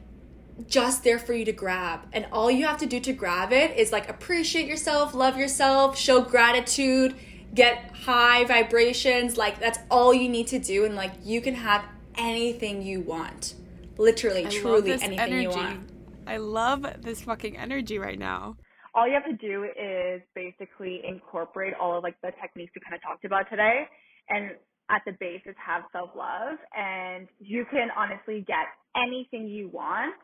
[0.68, 2.06] just there for you to grab.
[2.12, 5.98] And all you have to do to grab it is like appreciate yourself, love yourself,
[5.98, 7.14] show gratitude,
[7.54, 9.36] get high vibrations.
[9.36, 11.84] Like that's all you need to do and like you can have
[12.16, 13.54] anything you want.
[13.98, 15.42] Literally, I truly anything energy.
[15.42, 15.90] you want.
[16.26, 18.56] I love this fucking energy right now.
[18.94, 22.94] all you have to do is basically incorporate all of like the techniques we kind
[22.94, 23.88] of talked about today
[24.28, 24.52] and
[24.92, 28.66] at the base is have self love and you can honestly get
[28.96, 30.14] anything you want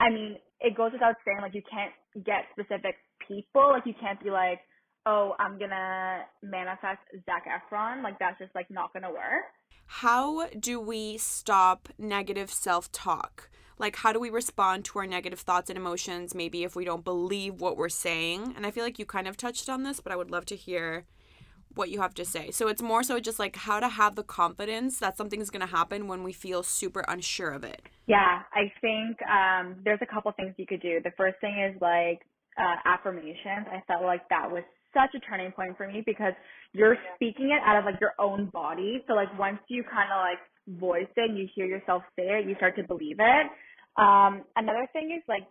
[0.00, 1.92] i mean it goes without saying like you can't
[2.26, 4.58] get specific people like you can't be like
[5.06, 9.46] oh i'm gonna manifest zac efron like that's just like not gonna work
[9.88, 13.50] How do we stop negative self talk?
[13.78, 17.04] Like, how do we respond to our negative thoughts and emotions, maybe if we don't
[17.04, 18.52] believe what we're saying?
[18.56, 20.56] And I feel like you kind of touched on this, but I would love to
[20.56, 21.04] hear
[21.78, 22.50] what you have to say.
[22.50, 25.66] So it's more so just like how to have the confidence that something's going to
[25.66, 27.80] happen when we feel super unsure of it.
[28.06, 31.00] Yeah, I think um, there's a couple things you could do.
[31.02, 32.20] The first thing is like
[32.58, 33.66] uh, affirmations.
[33.70, 36.32] I felt like that was such a turning point for me because
[36.72, 39.04] you're speaking it out of like your own body.
[39.06, 42.48] So like once you kind of like voice it, and you hear yourself say it,
[42.48, 43.46] you start to believe it.
[43.96, 45.42] Um, another thing is like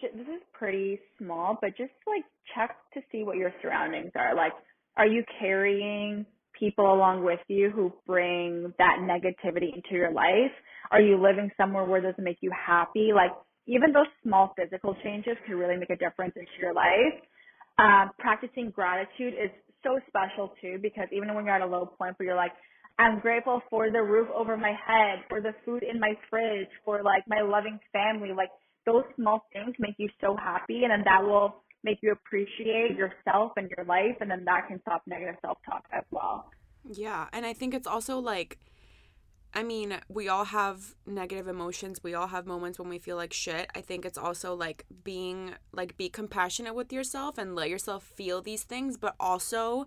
[0.00, 4.34] this is pretty small, but just like check to see what your surroundings are.
[4.34, 4.52] Like,
[4.96, 6.26] are you carrying
[6.58, 10.52] people along with you who bring that negativity into your life?
[10.90, 13.10] Are you living somewhere where it doesn't make you happy?
[13.14, 13.32] Like,
[13.66, 17.20] even those small physical changes can really make a difference into your life.
[17.78, 19.50] Um, practicing gratitude is
[19.82, 22.52] so special too because even when you're at a low point where you're like,
[22.98, 27.02] I'm grateful for the roof over my head, for the food in my fridge, for
[27.02, 28.30] like my loving family.
[28.34, 28.48] Like
[28.86, 33.52] those small things make you so happy and then that will make you appreciate yourself
[33.56, 36.50] and your life and then that can stop negative self-talk as well.
[36.84, 38.58] Yeah, and I think it's also like
[39.54, 42.00] I mean, we all have negative emotions.
[42.02, 43.70] We all have moments when we feel like shit.
[43.74, 48.42] I think it's also like being like be compassionate with yourself and let yourself feel
[48.42, 49.86] these things, but also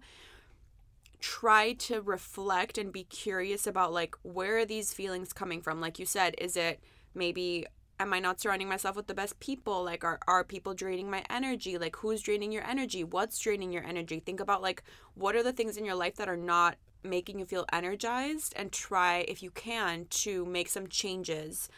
[1.19, 5.79] try to reflect and be curious about like where are these feelings coming from?
[5.79, 6.79] Like you said, is it
[7.13, 7.67] maybe
[7.99, 9.83] am I not surrounding myself with the best people?
[9.83, 11.77] Like are are people draining my energy?
[11.77, 13.03] Like who's draining your energy?
[13.03, 14.19] What's draining your energy?
[14.19, 14.83] Think about like
[15.15, 18.71] what are the things in your life that are not making you feel energized and
[18.71, 21.69] try if you can to make some changes.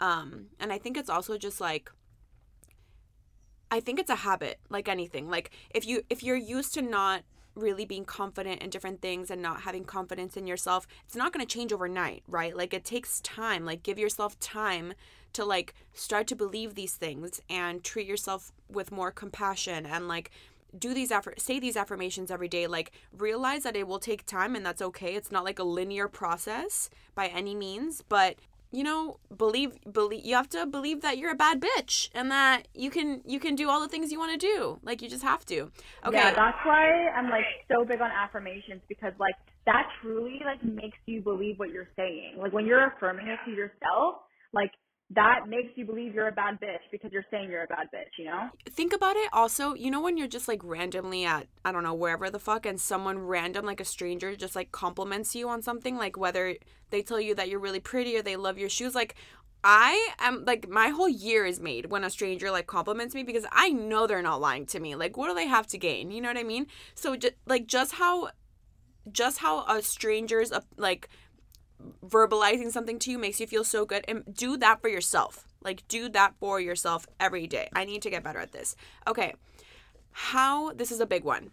[0.00, 1.90] Um and I think it's also just like
[3.70, 5.30] I think it's a habit like anything.
[5.30, 7.22] Like if you if you're used to not
[7.56, 11.44] really being confident in different things and not having confidence in yourself, it's not going
[11.44, 12.56] to change overnight, right?
[12.56, 13.64] Like it takes time.
[13.64, 14.94] Like give yourself time
[15.32, 20.30] to like start to believe these things and treat yourself with more compassion and like
[20.78, 24.54] do these affir- say these affirmations every day like realize that it will take time
[24.54, 25.14] and that's okay.
[25.14, 28.36] It's not like a linear process by any means but
[28.72, 32.68] you know believe believe you have to believe that you're a bad bitch and that
[32.74, 34.78] you can you can do all the things you want to do.
[34.82, 35.70] Like you just have to.
[36.06, 36.16] Okay.
[36.16, 39.34] Yeah, that's why I'm like so big on affirmations because like
[39.66, 42.34] that truly like makes you believe what you're saying.
[42.38, 44.16] Like when you're affirming it to yourself,
[44.52, 44.70] like
[45.14, 48.18] that makes you believe you're a bad bitch because you're saying you're a bad bitch,
[48.18, 48.48] you know?
[48.70, 51.94] think about it also you know when you're just like randomly at i don't know
[51.94, 55.96] wherever the fuck and someone random like a stranger just like compliments you on something
[55.96, 56.56] like whether
[56.90, 59.14] they tell you that you're really pretty or they love your shoes like
[59.64, 63.44] i am like my whole year is made when a stranger like compliments me because
[63.52, 64.94] i know they're not lying to me.
[64.94, 66.10] Like what do they have to gain?
[66.10, 66.66] You know what i mean?
[66.94, 68.30] So just like just how
[69.10, 71.08] just how a stranger's uh, like
[72.04, 75.46] verbalizing something to you makes you feel so good and do that for yourself.
[75.62, 77.68] Like do that for yourself every day.
[77.74, 78.76] I need to get better at this.
[79.06, 79.34] Okay
[80.12, 81.50] how this is a big one.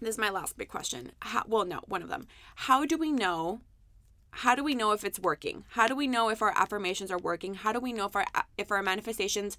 [0.00, 1.12] This is my last big question.
[1.20, 2.26] How, well no one of them.
[2.56, 3.60] How do we know
[4.38, 5.64] how do we know if it's working?
[5.70, 7.54] How do we know if our affirmations are working?
[7.54, 8.26] How do we know if our
[8.58, 9.56] if our manifestations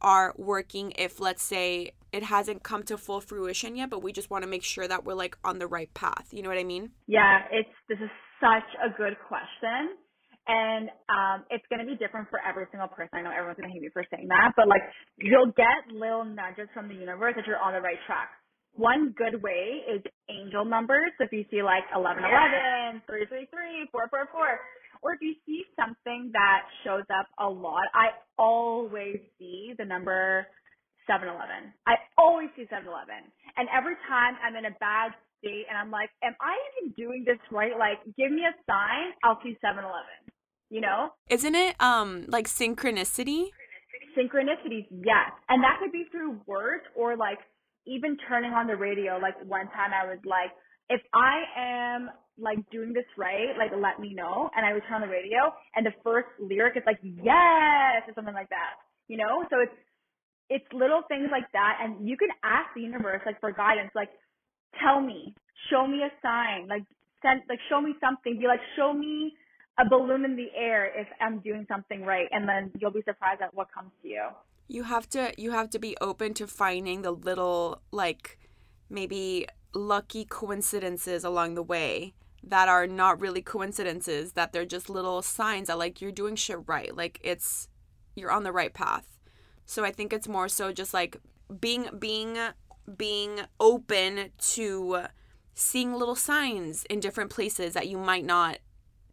[0.00, 4.28] are working if let's say it hasn't come to full fruition yet but we just
[4.30, 6.28] want to make sure that we're like on the right path?
[6.32, 6.90] You know what i mean?
[7.06, 8.10] Yeah, it's this is
[8.44, 9.96] such a good question.
[10.44, 13.16] And um, it's going to be different for every single person.
[13.16, 14.84] I know everyone's going to hate me for saying that, but like
[15.16, 18.28] you'll get little nudges from the universe that you're on the right track.
[18.76, 21.16] One good way is angel numbers.
[21.16, 24.60] So if you see like 1111, 333, 444,
[25.00, 30.44] or if you see something that shows up a lot, I always see the number
[31.06, 31.72] 711.
[31.86, 33.16] I always see 711.
[33.56, 35.12] And every time I'm in a bad
[35.44, 37.76] state and I'm like, am I even doing this right?
[37.78, 39.92] Like, give me a sign, I'll see 711.
[40.70, 41.10] You know?
[41.28, 43.52] isn't it um like synchronicity
[44.16, 45.34] Synchronicities, yes.
[45.48, 47.38] And that could be through words or like
[47.86, 49.18] even turning on the radio.
[49.18, 50.50] Like one time I was like,
[50.88, 54.50] if I am like doing this right, like let me know.
[54.56, 58.14] And I would turn on the radio and the first lyric is like, yes, or
[58.14, 58.78] something like that.
[59.08, 59.44] You know?
[59.50, 59.74] So it's,
[60.50, 61.78] it's little things like that.
[61.82, 64.10] And you can ask the universe like for guidance, like,
[64.82, 65.34] tell me,
[65.70, 66.84] show me a sign, like
[67.22, 68.38] send, like show me something.
[68.38, 69.32] Be like, show me
[69.78, 72.28] a balloon in the air if I'm doing something right.
[72.30, 74.24] And then you'll be surprised at what comes to you.
[74.68, 78.38] you have to you have to be open to finding the little like
[78.88, 85.22] maybe lucky coincidences along the way that are not really coincidences that they're just little
[85.22, 87.68] signs that like you're doing shit right like it's
[88.14, 89.18] you're on the right path
[89.66, 91.18] so i think it's more so just like
[91.60, 92.38] being being
[92.96, 95.04] being open to
[95.54, 98.58] seeing little signs in different places that you might not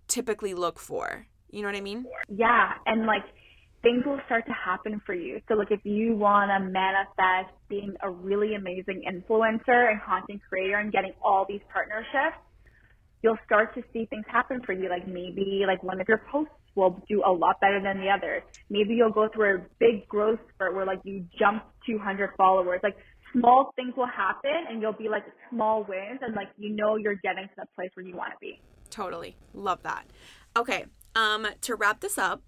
[0.08, 3.24] typically look for you know what i mean Yeah, and like
[3.84, 5.42] things will start to happen for you.
[5.48, 10.78] So like if you want to manifest being a really amazing influencer and content creator
[10.78, 12.38] and getting all these partnerships,
[13.24, 14.90] you'll start to see things happen for you.
[14.90, 18.44] Like maybe like one of your posts will do a lot better than the other.
[18.70, 22.80] Maybe you'll go through a big growth spurt where like you jump 200 followers.
[22.84, 22.98] Like
[23.34, 27.20] small things will happen and you'll be like small wins and like you know you're
[27.24, 28.60] getting to the place where you want to be.
[28.90, 29.36] Totally.
[29.54, 30.06] Love that.
[30.58, 30.86] Okay.
[31.16, 32.42] Um to wrap this up,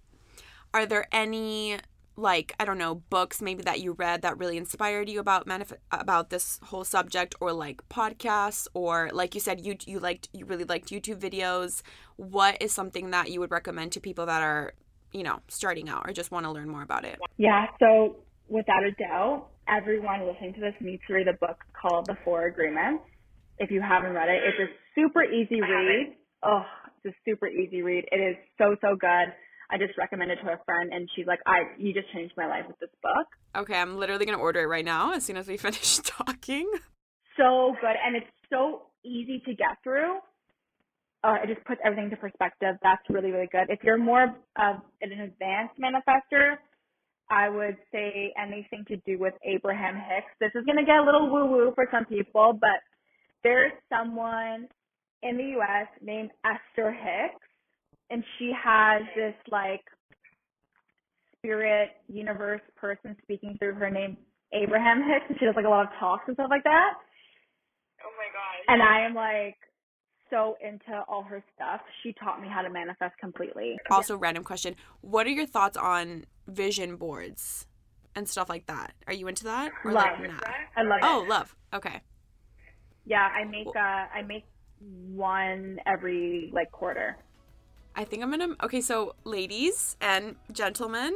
[0.72, 1.78] are there any
[2.16, 5.76] like I don't know books maybe that you read that really inspired you about manif-
[5.90, 10.44] about this whole subject or like podcasts or like you said you you liked you
[10.44, 11.82] really liked YouTube videos
[12.16, 14.74] what is something that you would recommend to people that are
[15.12, 18.16] you know starting out or just want to learn more about it Yeah, so
[18.48, 22.46] without a doubt, everyone listening to this needs to read a book called The Four
[22.46, 23.04] Agreements.
[23.58, 26.16] If you haven't read it, it's a super easy read.
[26.42, 26.62] Oh,
[27.04, 28.04] it's a super easy read.
[28.10, 29.32] It is so, so good.
[29.70, 32.46] I just recommended it to a friend and she's like, I you just changed my
[32.46, 33.26] life with this book.
[33.56, 36.70] okay I'm literally going to order it right now as soon as we finish talking
[37.36, 40.18] So good and it's so easy to get through.
[41.22, 42.76] Uh, it just puts everything into perspective.
[42.82, 43.70] That's really, really good.
[43.70, 46.56] If you're more of an advanced manifester,
[47.34, 50.30] I would say anything to do with Abraham Hicks.
[50.38, 52.78] This is going to get a little woo woo for some people, but
[53.42, 54.68] there's someone
[55.22, 57.44] in the US named Esther Hicks,
[58.10, 59.82] and she has this like
[61.38, 64.16] spirit universe person speaking through her name,
[64.52, 66.92] Abraham Hicks, and she does like a lot of talks and stuff like that.
[68.04, 68.64] Oh my gosh.
[68.68, 69.56] And I am like
[70.30, 71.80] so into all her stuff.
[72.02, 73.76] She taught me how to manifest completely.
[73.90, 77.66] also random question what are your thoughts on vision boards
[78.14, 80.28] and stuff like that are you into that or like Love.
[80.28, 80.50] nah?
[80.76, 81.04] I love it.
[81.04, 82.00] oh love okay
[83.06, 83.78] Yeah, I make uh
[84.14, 84.44] I make
[84.80, 87.16] one every like quarter.
[87.96, 88.56] I think I'm gonna.
[88.62, 91.14] Okay, so ladies and gentlemen,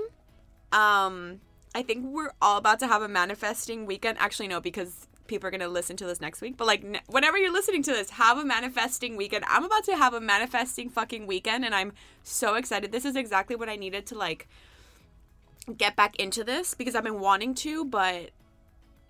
[0.73, 1.41] um,
[1.75, 4.17] I think we're all about to have a manifesting weekend.
[4.19, 7.37] Actually, no, because people are gonna listen to this next week, but like ne- whenever
[7.37, 9.45] you're listening to this, have a manifesting weekend.
[9.49, 12.93] I'm about to have a manifesting fucking weekend, and I'm so excited.
[12.93, 14.49] This is exactly what I needed to like
[15.77, 18.31] get back into this because I've been wanting to, but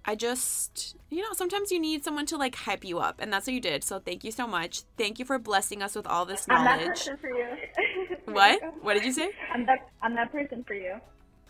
[0.05, 3.47] I just, you know, sometimes you need someone to like hype you up, and that's
[3.47, 3.85] what you did.
[3.85, 4.83] So thank you so much.
[4.97, 6.67] Thank you for blessing us with all this knowledge.
[6.67, 7.47] I'm that person for you.
[8.33, 8.61] What?
[8.83, 9.31] What did you say?
[9.53, 11.01] I'm that I'm that person for you.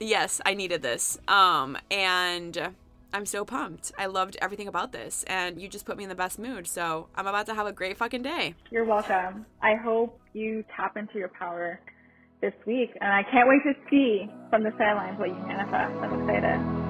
[0.00, 1.18] Yes, I needed this.
[1.26, 2.72] Um, and
[3.12, 3.92] I'm so pumped.
[3.98, 6.66] I loved everything about this, and you just put me in the best mood.
[6.66, 8.54] So I'm about to have a great fucking day.
[8.70, 9.46] You're welcome.
[9.62, 11.80] I hope you tap into your power
[12.40, 15.96] this week, and I can't wait to see from the sidelines what you manifest.
[16.02, 16.88] I'm excited.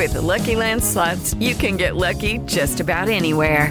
[0.00, 3.70] With the Lucky Land slots, you can get lucky just about anywhere.